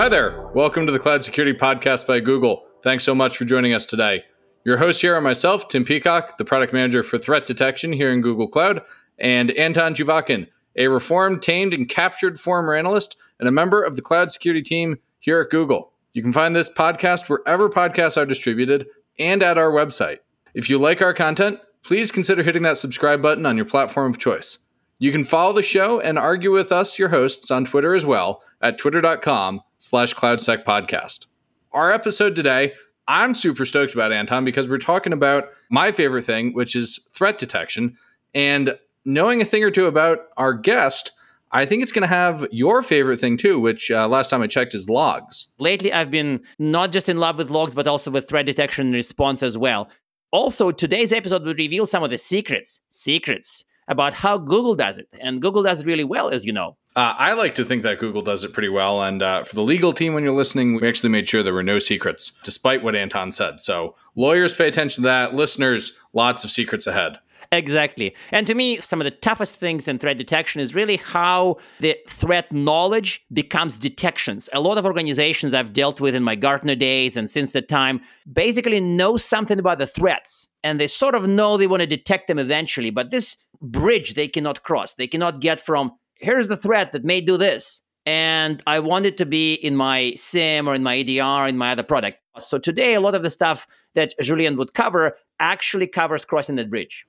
Hi 0.00 0.08
there. 0.08 0.48
Welcome 0.54 0.86
to 0.86 0.92
the 0.92 0.98
Cloud 0.98 1.22
Security 1.24 1.52
Podcast 1.52 2.06
by 2.06 2.20
Google. 2.20 2.64
Thanks 2.82 3.04
so 3.04 3.14
much 3.14 3.36
for 3.36 3.44
joining 3.44 3.74
us 3.74 3.84
today. 3.84 4.24
Your 4.64 4.78
hosts 4.78 5.02
here 5.02 5.14
are 5.14 5.20
myself, 5.20 5.68
Tim 5.68 5.84
Peacock, 5.84 6.38
the 6.38 6.44
product 6.46 6.72
manager 6.72 7.02
for 7.02 7.18
threat 7.18 7.44
detection 7.44 7.92
here 7.92 8.10
in 8.10 8.22
Google 8.22 8.48
Cloud, 8.48 8.80
and 9.18 9.50
Anton 9.50 9.92
Chuvakin, 9.92 10.46
a 10.74 10.88
reformed, 10.88 11.42
tamed, 11.42 11.74
and 11.74 11.86
captured 11.86 12.40
former 12.40 12.74
analyst 12.74 13.18
and 13.38 13.46
a 13.46 13.52
member 13.52 13.82
of 13.82 13.94
the 13.94 14.00
cloud 14.00 14.32
security 14.32 14.62
team 14.62 14.96
here 15.18 15.38
at 15.42 15.50
Google. 15.50 15.92
You 16.14 16.22
can 16.22 16.32
find 16.32 16.56
this 16.56 16.72
podcast 16.72 17.28
wherever 17.28 17.68
podcasts 17.68 18.16
are 18.16 18.24
distributed 18.24 18.86
and 19.18 19.42
at 19.42 19.58
our 19.58 19.70
website. 19.70 20.20
If 20.54 20.70
you 20.70 20.78
like 20.78 21.02
our 21.02 21.12
content, 21.12 21.60
please 21.82 22.10
consider 22.10 22.42
hitting 22.42 22.62
that 22.62 22.78
subscribe 22.78 23.20
button 23.20 23.44
on 23.44 23.58
your 23.58 23.66
platform 23.66 24.12
of 24.12 24.18
choice. 24.18 24.60
You 24.98 25.12
can 25.12 25.24
follow 25.24 25.52
the 25.52 25.60
show 25.60 26.00
and 26.00 26.18
argue 26.18 26.52
with 26.52 26.72
us, 26.72 26.98
your 26.98 27.10
hosts, 27.10 27.50
on 27.50 27.66
Twitter 27.66 27.94
as 27.94 28.06
well 28.06 28.42
at 28.62 28.78
twitter.com 28.78 29.60
slash 29.80 30.14
cloudsecpodcast. 30.14 31.26
Our 31.72 31.90
episode 31.90 32.36
today, 32.36 32.74
I'm 33.08 33.34
super 33.34 33.64
stoked 33.64 33.94
about, 33.94 34.12
Anton, 34.12 34.44
because 34.44 34.68
we're 34.68 34.78
talking 34.78 35.12
about 35.12 35.48
my 35.70 35.90
favorite 35.90 36.22
thing, 36.22 36.52
which 36.52 36.76
is 36.76 37.00
threat 37.12 37.38
detection. 37.38 37.96
And 38.34 38.78
knowing 39.04 39.40
a 39.40 39.44
thing 39.44 39.64
or 39.64 39.70
two 39.70 39.86
about 39.86 40.20
our 40.36 40.54
guest, 40.54 41.10
I 41.50 41.64
think 41.64 41.82
it's 41.82 41.92
going 41.92 42.02
to 42.02 42.14
have 42.14 42.46
your 42.52 42.82
favorite 42.82 43.18
thing 43.18 43.36
too, 43.36 43.58
which 43.58 43.90
uh, 43.90 44.06
last 44.06 44.28
time 44.28 44.42
I 44.42 44.46
checked 44.46 44.74
is 44.74 44.88
logs. 44.88 45.48
Lately, 45.58 45.92
I've 45.92 46.10
been 46.10 46.42
not 46.58 46.92
just 46.92 47.08
in 47.08 47.18
love 47.18 47.38
with 47.38 47.50
logs, 47.50 47.74
but 47.74 47.88
also 47.88 48.10
with 48.10 48.28
threat 48.28 48.46
detection 48.46 48.88
and 48.88 48.94
response 48.94 49.42
as 49.42 49.58
well. 49.58 49.90
Also, 50.30 50.70
today's 50.70 51.12
episode 51.12 51.42
will 51.42 51.54
reveal 51.54 51.86
some 51.86 52.04
of 52.04 52.10
the 52.10 52.18
secrets, 52.18 52.80
secrets 52.90 53.64
about 53.88 54.14
how 54.14 54.38
Google 54.38 54.76
does 54.76 54.98
it. 54.98 55.08
And 55.20 55.42
Google 55.42 55.64
does 55.64 55.80
it 55.80 55.86
really 55.86 56.04
well, 56.04 56.28
as 56.28 56.46
you 56.46 56.52
know. 56.52 56.76
Uh, 56.96 57.14
I 57.16 57.34
like 57.34 57.54
to 57.54 57.64
think 57.64 57.82
that 57.84 58.00
Google 58.00 58.22
does 58.22 58.42
it 58.42 58.52
pretty 58.52 58.68
well. 58.68 59.02
And 59.02 59.22
uh, 59.22 59.44
for 59.44 59.54
the 59.54 59.62
legal 59.62 59.92
team, 59.92 60.12
when 60.12 60.24
you're 60.24 60.34
listening, 60.34 60.74
we 60.74 60.88
actually 60.88 61.10
made 61.10 61.28
sure 61.28 61.42
there 61.42 61.54
were 61.54 61.62
no 61.62 61.78
secrets, 61.78 62.32
despite 62.42 62.82
what 62.82 62.96
Anton 62.96 63.30
said. 63.30 63.60
So 63.60 63.94
lawyers 64.16 64.54
pay 64.54 64.66
attention 64.66 65.02
to 65.04 65.08
that. 65.08 65.34
Listeners, 65.34 65.96
lots 66.12 66.42
of 66.42 66.50
secrets 66.50 66.88
ahead. 66.88 67.18
Exactly. 67.52 68.14
And 68.30 68.46
to 68.46 68.54
me, 68.54 68.76
some 68.76 69.00
of 69.00 69.04
the 69.04 69.10
toughest 69.10 69.56
things 69.56 69.88
in 69.88 69.98
threat 69.98 70.18
detection 70.18 70.60
is 70.60 70.74
really 70.74 70.96
how 70.96 71.56
the 71.80 71.96
threat 72.08 72.52
knowledge 72.52 73.24
becomes 73.32 73.78
detections. 73.78 74.48
A 74.52 74.60
lot 74.60 74.78
of 74.78 74.86
organizations 74.86 75.52
I've 75.52 75.72
dealt 75.72 76.00
with 76.00 76.14
in 76.14 76.22
my 76.22 76.36
Gartner 76.36 76.76
days 76.76 77.16
and 77.16 77.28
since 77.28 77.52
that 77.52 77.68
time 77.68 78.02
basically 78.32 78.80
know 78.80 79.16
something 79.16 79.58
about 79.58 79.78
the 79.78 79.86
threats 79.86 80.48
and 80.62 80.78
they 80.78 80.86
sort 80.86 81.16
of 81.16 81.26
know 81.26 81.56
they 81.56 81.66
want 81.66 81.80
to 81.80 81.88
detect 81.88 82.28
them 82.28 82.38
eventually, 82.38 82.90
but 82.90 83.10
this 83.10 83.36
bridge 83.60 84.14
they 84.14 84.28
cannot 84.28 84.62
cross. 84.62 84.94
They 84.94 85.08
cannot 85.08 85.40
get 85.40 85.60
from 85.60 85.92
here's 86.20 86.48
the 86.48 86.56
threat 86.56 86.92
that 86.92 87.04
may 87.04 87.20
do 87.20 87.36
this 87.36 87.82
and 88.06 88.62
I 88.66 88.80
want 88.80 89.06
it 89.06 89.16
to 89.18 89.26
be 89.26 89.54
in 89.54 89.76
my 89.76 90.14
SIEM 90.16 90.68
or 90.68 90.74
in 90.74 90.82
my 90.82 90.96
EDR 90.98 91.46
in 91.48 91.56
my 91.56 91.72
other 91.72 91.82
product. 91.82 92.18
So 92.38 92.58
today, 92.58 92.94
a 92.94 93.00
lot 93.00 93.14
of 93.14 93.22
the 93.22 93.30
stuff 93.30 93.66
that 93.94 94.14
Julien 94.20 94.56
would 94.56 94.74
cover 94.74 95.16
actually 95.38 95.86
covers 95.86 96.24
crossing 96.24 96.56
that 96.56 96.70
bridge. 96.70 97.06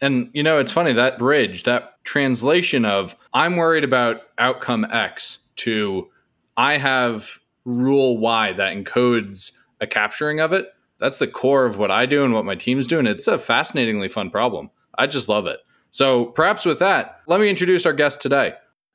And 0.00 0.30
you 0.32 0.42
know, 0.42 0.58
it's 0.58 0.72
funny 0.72 0.92
that 0.92 1.18
bridge, 1.18 1.62
that 1.62 2.02
translation 2.04 2.84
of 2.84 3.14
I'm 3.32 3.56
worried 3.56 3.84
about 3.84 4.22
outcome 4.38 4.84
X 4.90 5.38
to 5.56 6.08
I 6.56 6.76
have 6.78 7.38
rule 7.64 8.18
Y 8.18 8.52
that 8.54 8.74
encodes 8.74 9.56
a 9.80 9.86
capturing 9.86 10.40
of 10.40 10.52
it. 10.52 10.66
That's 10.98 11.18
the 11.18 11.28
core 11.28 11.64
of 11.64 11.78
what 11.78 11.90
I 11.90 12.06
do 12.06 12.24
and 12.24 12.34
what 12.34 12.44
my 12.44 12.56
team's 12.56 12.86
doing. 12.86 13.06
It's 13.06 13.28
a 13.28 13.38
fascinatingly 13.38 14.08
fun 14.08 14.30
problem. 14.30 14.70
I 14.98 15.06
just 15.06 15.28
love 15.28 15.46
it. 15.46 15.60
So, 15.92 16.24
perhaps 16.24 16.64
with 16.64 16.78
that, 16.78 17.20
let 17.26 17.38
me 17.38 17.50
introduce 17.50 17.84
our 17.84 17.92
guest 17.92 18.22
today. 18.22 18.54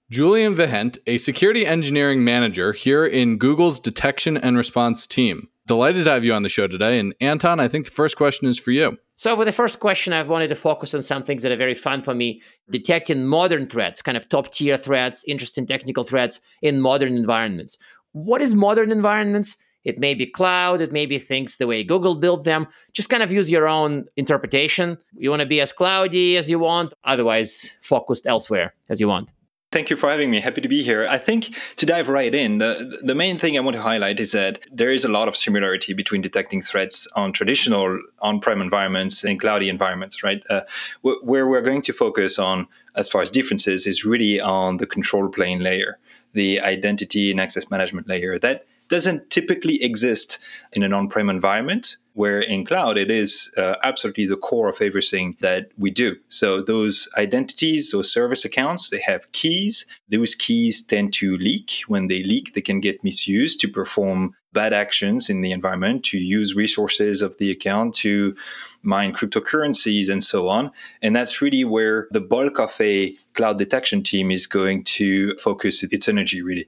Julien 0.09 0.56
Vehent, 0.56 0.98
a 1.06 1.18
security 1.18 1.63
engineering 1.63 2.24
manager 2.24 2.74
here 2.74 3.06
in 3.06 3.38
Google's 3.38 3.80
detection 3.80 4.35
and 4.35 4.58
response 4.58 5.06
team. 5.06 5.47
Delighted 5.68 6.06
to 6.06 6.09
have 6.09 6.25
you 6.25 6.34
on 6.34 6.41
the 6.41 6.50
show 6.50 6.66
today. 6.66 6.97
And 6.97 7.13
Anton, 7.22 7.59
I 7.59 7.68
think 7.68 7.86
the 7.86 7.91
first 7.91 8.18
question 8.18 8.47
is 8.47 8.57
for 8.57 8.72
you. 8.72 8.97
So, 9.16 9.36
for 9.36 9.46
the 9.46 9.52
first 9.52 9.80
question, 9.80 10.12
I 10.12 10.24
wanted 10.24 10.47
to 10.47 10.56
focus 10.56 10.96
on 10.96 11.03
some 11.03 11.22
things 11.22 11.44
that 11.44 11.52
are 11.52 11.57
very 11.57 11.75
fun 11.75 12.02
for 12.02 12.16
me 12.16 12.41
detecting 12.72 13.28
modern 13.28 13.68
threats, 13.68 14.02
kind 14.02 14.18
of 14.18 14.28
top 14.28 14.52
tier 14.52 14.75
threats, 14.75 15.24
interesting 15.25 15.68
technical 15.68 16.03
threats 16.03 16.40
in 16.63 16.81
modern 16.81 17.16
environments. 17.16 17.78
What 18.13 18.41
is 18.41 18.56
modern 18.56 18.91
environments? 18.91 19.56
It 19.88 20.00
may 20.00 20.14
be 20.14 20.25
cloud, 20.25 20.81
it 20.81 20.92
may 20.92 21.06
be 21.06 21.18
things 21.18 21.56
the 21.56 21.66
way 21.66 21.81
Google 21.81 22.16
built 22.16 22.44
them. 22.44 22.68
Just 22.92 23.09
kind 23.09 23.24
of 23.24 23.31
use 23.31 23.50
your 23.50 23.70
own 23.70 24.06
interpretation. 24.18 24.98
You 25.16 25.30
want 25.30 25.42
to 25.42 25.48
be 25.48 25.62
as 25.62 25.72
cloudy 25.72 26.36
as 26.36 26.50
you 26.50 26.59
want, 26.59 26.94
otherwise, 27.06 27.78
focused 27.80 28.28
elsewhere 28.28 28.74
as 28.90 29.00
you 29.00 29.08
want. 29.08 29.31
Thank 29.72 29.90
you 29.90 29.96
for 29.96 30.09
having 30.09 30.30
me. 30.30 30.42
Happy 30.42 30.59
to 30.59 30.68
be 30.68 30.84
here. 30.84 31.08
I 31.09 31.18
think 31.18 31.58
to 31.78 31.86
dive 31.86 32.09
right 32.09 32.34
in, 32.36 32.58
the, 32.58 33.00
the 33.02 33.16
main 33.16 33.38
thing 33.38 33.58
I 33.58 33.62
want 33.62 33.75
to 33.75 33.81
highlight 33.81 34.20
is 34.20 34.34
that 34.34 34.59
there 34.72 34.92
is 34.92 35.06
a 35.06 35.09
lot 35.09 35.30
of 35.30 35.36
similarity 35.38 35.94
between 35.94 36.22
detecting 36.22 36.62
threats 36.62 37.08
on 37.16 37.31
traditional 37.31 37.98
on 38.19 38.42
prem 38.42 38.62
environments 38.62 39.24
and 39.24 39.40
cloudy 39.40 39.69
environments, 39.69 40.22
right? 40.22 40.44
Uh, 40.50 40.62
where 41.02 41.48
we're 41.48 41.62
going 41.62 41.81
to 41.84 41.94
focus 41.94 42.40
on, 42.40 42.68
as 42.96 43.09
far 43.09 43.22
as 43.22 43.30
differences, 43.30 43.88
is 43.88 44.04
really 44.04 44.40
on 44.40 44.78
the 44.78 44.88
control 44.88 45.30
plane 45.30 45.59
layer, 45.59 45.98
the 46.34 46.59
identity 46.62 47.31
and 47.31 47.40
access 47.40 47.69
management 47.69 48.08
layer. 48.08 48.40
That 48.40 48.66
doesn't 48.90 49.30
typically 49.30 49.81
exist 49.84 50.40
in 50.74 50.84
an 50.84 50.94
on-prem 50.94 51.30
environment 51.30 51.98
where 52.14 52.40
in 52.40 52.66
cloud 52.66 52.98
it 52.98 53.12
is 53.12 53.53
uh, 53.58 53.75
absolutely 53.84 54.25
the 54.25 54.36
core 54.36 54.70
of 54.70 54.81
everything 54.81 55.38
that 55.40 55.70
we 55.78 55.92
do. 55.92 56.16
So 56.30 56.64
those 56.64 57.08
identities 57.16 57.92
those 57.92 58.12
service 58.12 58.44
accounts 58.44 58.90
they 58.90 59.00
have 59.02 59.31
keys. 59.34 59.86
Those 60.09 60.34
keys 60.34 60.81
tend 60.81 61.14
to 61.14 61.38
leak. 61.38 61.84
When 61.88 62.08
they 62.08 62.24
leak 62.24 62.56
they 62.56 62.62
can 62.62 62.80
get 62.80 63.03
misused 63.03 63.59
to 63.62 63.68
perform 63.68 64.34
bad 64.53 64.74
actions 64.74 65.30
in 65.30 65.42
the 65.42 65.52
environment 65.52 66.04
to 66.06 66.18
use 66.18 66.56
resources 66.56 67.22
of 67.22 67.38
the 67.38 67.52
account 67.52 67.94
to 67.94 68.36
mine 68.81 69.14
cryptocurrencies 69.14 70.09
and 70.09 70.24
so 70.24 70.48
on. 70.48 70.72
And 71.04 71.16
that's 71.16 71.42
really 71.42 71.64
where 71.64 72.08
the 72.09 72.22
bulk 72.22 72.59
of 72.59 72.75
a 72.81 73.16
cloud 73.36 73.59
detection 73.59 74.02
team 74.02 74.31
is 74.31 74.48
going 74.48 74.84
to 74.86 75.36
focus 75.38 75.84
its 75.84 76.08
energy 76.08 76.42
really 76.42 76.68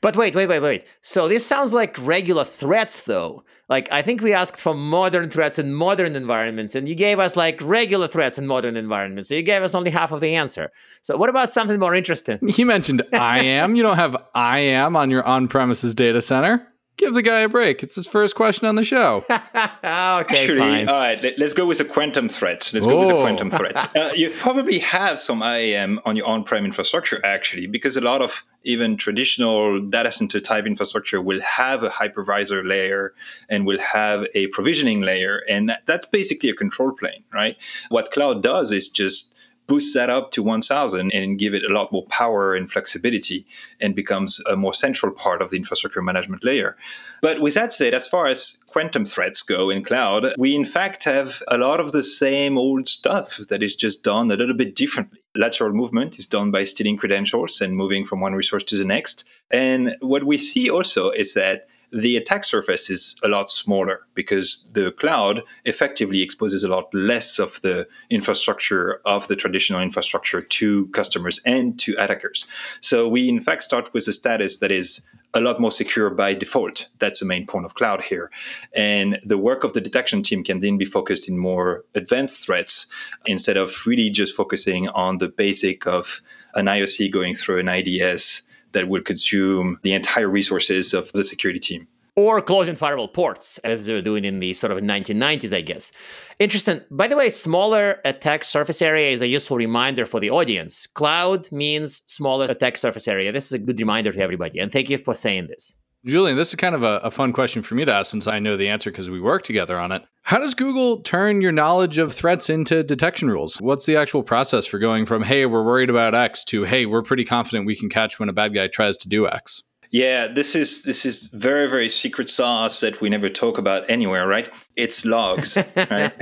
but 0.00 0.16
wait, 0.16 0.34
wait, 0.34 0.48
wait, 0.48 0.60
wait. 0.60 0.84
So 1.00 1.28
this 1.28 1.46
sounds 1.46 1.72
like 1.72 1.96
regular 1.98 2.44
threats, 2.44 3.02
though. 3.02 3.44
Like, 3.68 3.90
I 3.92 4.00
think 4.00 4.22
we 4.22 4.32
asked 4.32 4.60
for 4.60 4.74
modern 4.74 5.28
threats 5.28 5.58
in 5.58 5.74
modern 5.74 6.16
environments, 6.16 6.74
and 6.74 6.88
you 6.88 6.94
gave 6.94 7.18
us 7.18 7.36
like 7.36 7.60
regular 7.62 8.08
threats 8.08 8.38
in 8.38 8.46
modern 8.46 8.76
environments. 8.76 9.28
So 9.28 9.34
you 9.34 9.42
gave 9.42 9.62
us 9.62 9.74
only 9.74 9.90
half 9.90 10.10
of 10.10 10.20
the 10.20 10.34
answer. 10.34 10.70
So, 11.02 11.16
what 11.16 11.28
about 11.28 11.50
something 11.50 11.78
more 11.78 11.94
interesting? 11.94 12.38
You 12.58 12.66
mentioned 12.66 13.02
IAM. 13.12 13.76
you 13.76 13.82
don't 13.82 13.96
have 13.96 14.16
IAM 14.34 14.96
on 14.96 15.10
your 15.10 15.22
on 15.24 15.48
premises 15.48 15.94
data 15.94 16.20
center 16.20 16.66
give 16.98 17.14
the 17.14 17.22
guy 17.22 17.40
a 17.40 17.48
break. 17.48 17.82
It's 17.82 17.94
his 17.94 18.06
first 18.06 18.34
question 18.34 18.66
on 18.66 18.74
the 18.74 18.82
show. 18.82 19.24
okay, 19.30 19.40
Actually, 19.54 20.58
fine. 20.58 20.88
All 20.88 20.98
right, 20.98 21.22
let, 21.22 21.40
us 21.40 21.54
go 21.54 21.64
with 21.66 21.78
the 21.78 21.84
quantum 21.84 22.28
threats. 22.28 22.74
Let's 22.74 22.86
go 22.86 23.00
with 23.00 23.08
the 23.08 23.14
quantum 23.14 23.50
threats. 23.50 23.86
Uh, 23.96 24.12
you 24.14 24.30
probably 24.30 24.78
have 24.80 25.20
some 25.20 25.42
IAM 25.42 26.00
on 26.04 26.16
your 26.16 26.26
on-prem 26.26 26.64
infrastructure, 26.64 27.24
actually, 27.24 27.66
because 27.66 27.96
a 27.96 28.00
lot 28.00 28.20
of 28.20 28.44
even 28.64 28.96
traditional 28.96 29.80
data 29.80 30.12
center 30.12 30.40
type 30.40 30.66
infrastructure 30.66 31.22
will 31.22 31.40
have 31.40 31.82
a 31.82 31.88
hypervisor 31.88 32.66
layer 32.66 33.14
and 33.48 33.64
will 33.64 33.78
have 33.78 34.26
a 34.34 34.48
provisioning 34.48 35.00
layer, 35.00 35.42
and 35.48 35.68
that, 35.68 35.86
that's 35.86 36.04
basically 36.04 36.50
a 36.50 36.54
control 36.54 36.92
plane, 36.92 37.24
right? 37.32 37.56
What 37.88 38.10
cloud 38.10 38.42
does 38.42 38.72
is 38.72 38.88
just 38.88 39.34
boost 39.68 39.94
that 39.94 40.10
up 40.10 40.32
to 40.32 40.42
1000 40.42 41.12
and 41.14 41.38
give 41.38 41.54
it 41.54 41.62
a 41.62 41.72
lot 41.72 41.92
more 41.92 42.06
power 42.06 42.54
and 42.54 42.70
flexibility 42.70 43.46
and 43.80 43.94
becomes 43.94 44.40
a 44.50 44.56
more 44.56 44.74
central 44.74 45.12
part 45.12 45.42
of 45.42 45.50
the 45.50 45.56
infrastructure 45.56 46.02
management 46.02 46.42
layer. 46.42 46.76
But 47.20 47.40
with 47.40 47.54
that 47.54 47.72
said, 47.72 47.94
as 47.94 48.08
far 48.08 48.26
as 48.26 48.56
quantum 48.66 49.04
threats 49.04 49.42
go 49.42 49.70
in 49.70 49.84
cloud, 49.84 50.34
we 50.38 50.56
in 50.56 50.64
fact 50.64 51.04
have 51.04 51.42
a 51.48 51.58
lot 51.58 51.80
of 51.80 51.92
the 51.92 52.02
same 52.02 52.56
old 52.56 52.86
stuff 52.86 53.36
that 53.48 53.62
is 53.62 53.76
just 53.76 54.02
done 54.02 54.30
a 54.30 54.36
little 54.36 54.56
bit 54.56 54.74
differently. 54.74 55.20
Lateral 55.34 55.72
movement 55.72 56.18
is 56.18 56.26
done 56.26 56.50
by 56.50 56.64
stealing 56.64 56.96
credentials 56.96 57.60
and 57.60 57.76
moving 57.76 58.06
from 58.06 58.20
one 58.20 58.32
resource 58.32 58.64
to 58.64 58.76
the 58.76 58.84
next. 58.84 59.24
And 59.52 59.94
what 60.00 60.24
we 60.24 60.38
see 60.38 60.70
also 60.70 61.10
is 61.10 61.34
that 61.34 61.68
the 61.90 62.16
attack 62.16 62.44
surface 62.44 62.90
is 62.90 63.16
a 63.22 63.28
lot 63.28 63.48
smaller 63.48 64.00
because 64.14 64.68
the 64.72 64.92
cloud 64.92 65.42
effectively 65.64 66.22
exposes 66.22 66.62
a 66.62 66.68
lot 66.68 66.92
less 66.92 67.38
of 67.38 67.60
the 67.62 67.86
infrastructure 68.10 69.00
of 69.04 69.26
the 69.28 69.36
traditional 69.36 69.80
infrastructure 69.80 70.42
to 70.42 70.86
customers 70.88 71.40
and 71.46 71.78
to 71.78 71.92
attackers. 71.98 72.46
So 72.80 73.08
we 73.08 73.28
in 73.28 73.40
fact 73.40 73.62
start 73.62 73.92
with 73.94 74.06
a 74.08 74.12
status 74.12 74.58
that 74.58 74.72
is 74.72 75.00
a 75.34 75.40
lot 75.40 75.60
more 75.60 75.70
secure 75.70 76.10
by 76.10 76.34
default. 76.34 76.88
That's 76.98 77.20
the 77.20 77.26
main 77.26 77.46
point 77.46 77.66
of 77.66 77.74
cloud 77.74 78.02
here. 78.02 78.30
And 78.74 79.18
the 79.24 79.38
work 79.38 79.62
of 79.62 79.72
the 79.72 79.80
detection 79.80 80.22
team 80.22 80.42
can 80.42 80.60
then 80.60 80.78
be 80.78 80.84
focused 80.84 81.28
in 81.28 81.38
more 81.38 81.84
advanced 81.94 82.44
threats 82.44 82.86
instead 83.26 83.56
of 83.56 83.86
really 83.86 84.10
just 84.10 84.34
focusing 84.34 84.88
on 84.88 85.18
the 85.18 85.28
basic 85.28 85.86
of 85.86 86.20
an 86.54 86.66
IOC 86.66 87.12
going 87.12 87.34
through 87.34 87.60
an 87.60 87.68
IDS 87.68 88.42
that 88.72 88.88
would 88.88 89.04
consume 89.04 89.78
the 89.82 89.92
entire 89.94 90.28
resources 90.28 90.94
of 90.94 91.10
the 91.12 91.24
security 91.24 91.60
team. 91.60 91.86
or 92.18 92.42
closing 92.42 92.74
firewall 92.74 93.06
ports, 93.06 93.58
as 93.58 93.86
they 93.86 93.94
were 93.94 94.02
doing 94.02 94.24
in 94.24 94.40
the 94.40 94.52
sort 94.52 94.72
of 94.72 94.78
1990s, 94.78 95.54
I 95.56 95.60
guess. 95.60 95.92
Interesting. 96.40 96.80
By 96.90 97.06
the 97.06 97.14
way, 97.16 97.30
smaller 97.30 98.00
attack 98.04 98.42
surface 98.42 98.82
area 98.82 99.10
is 99.10 99.22
a 99.22 99.28
useful 99.28 99.56
reminder 99.56 100.04
for 100.04 100.18
the 100.18 100.28
audience. 100.28 100.88
Cloud 100.88 101.50
means 101.52 102.02
smaller 102.06 102.46
attack 102.46 102.76
surface 102.76 103.06
area. 103.06 103.30
This 103.30 103.46
is 103.46 103.52
a 103.52 103.58
good 103.60 103.78
reminder 103.78 104.10
to 104.10 104.20
everybody. 104.20 104.58
And 104.58 104.72
thank 104.72 104.90
you 104.90 104.98
for 104.98 105.14
saying 105.14 105.46
this. 105.46 105.78
Julien, 106.08 106.38
this 106.38 106.48
is 106.48 106.54
kind 106.54 106.74
of 106.74 106.82
a, 106.82 107.00
a 107.04 107.10
fun 107.10 107.34
question 107.34 107.60
for 107.60 107.74
me 107.74 107.84
to 107.84 107.92
ask 107.92 108.10
since 108.10 108.26
I 108.26 108.38
know 108.38 108.56
the 108.56 108.68
answer 108.68 108.90
because 108.90 109.10
we 109.10 109.20
work 109.20 109.42
together 109.42 109.78
on 109.78 109.92
it. 109.92 110.02
How 110.22 110.38
does 110.38 110.54
Google 110.54 111.02
turn 111.02 111.42
your 111.42 111.52
knowledge 111.52 111.98
of 111.98 112.14
threats 112.14 112.48
into 112.48 112.82
detection 112.82 113.30
rules? 113.30 113.58
What's 113.58 113.84
the 113.84 113.96
actual 113.96 114.22
process 114.22 114.64
for 114.64 114.78
going 114.78 115.04
from, 115.04 115.22
hey, 115.22 115.44
we're 115.44 115.62
worried 115.62 115.90
about 115.90 116.14
X 116.14 116.44
to, 116.44 116.64
hey, 116.64 116.86
we're 116.86 117.02
pretty 117.02 117.24
confident 117.24 117.66
we 117.66 117.76
can 117.76 117.90
catch 117.90 118.18
when 118.18 118.30
a 118.30 118.32
bad 118.32 118.54
guy 118.54 118.68
tries 118.68 118.96
to 118.98 119.08
do 119.08 119.28
X? 119.28 119.62
Yeah, 119.90 120.28
this 120.28 120.54
is 120.54 120.82
this 120.82 121.06
is 121.06 121.28
very 121.28 121.66
very 121.66 121.88
secret 121.88 122.28
sauce 122.28 122.80
that 122.80 123.00
we 123.00 123.08
never 123.08 123.30
talk 123.30 123.56
about 123.56 123.88
anywhere, 123.88 124.26
right? 124.26 124.52
It's 124.76 125.06
logs, 125.06 125.56
right? 125.76 126.12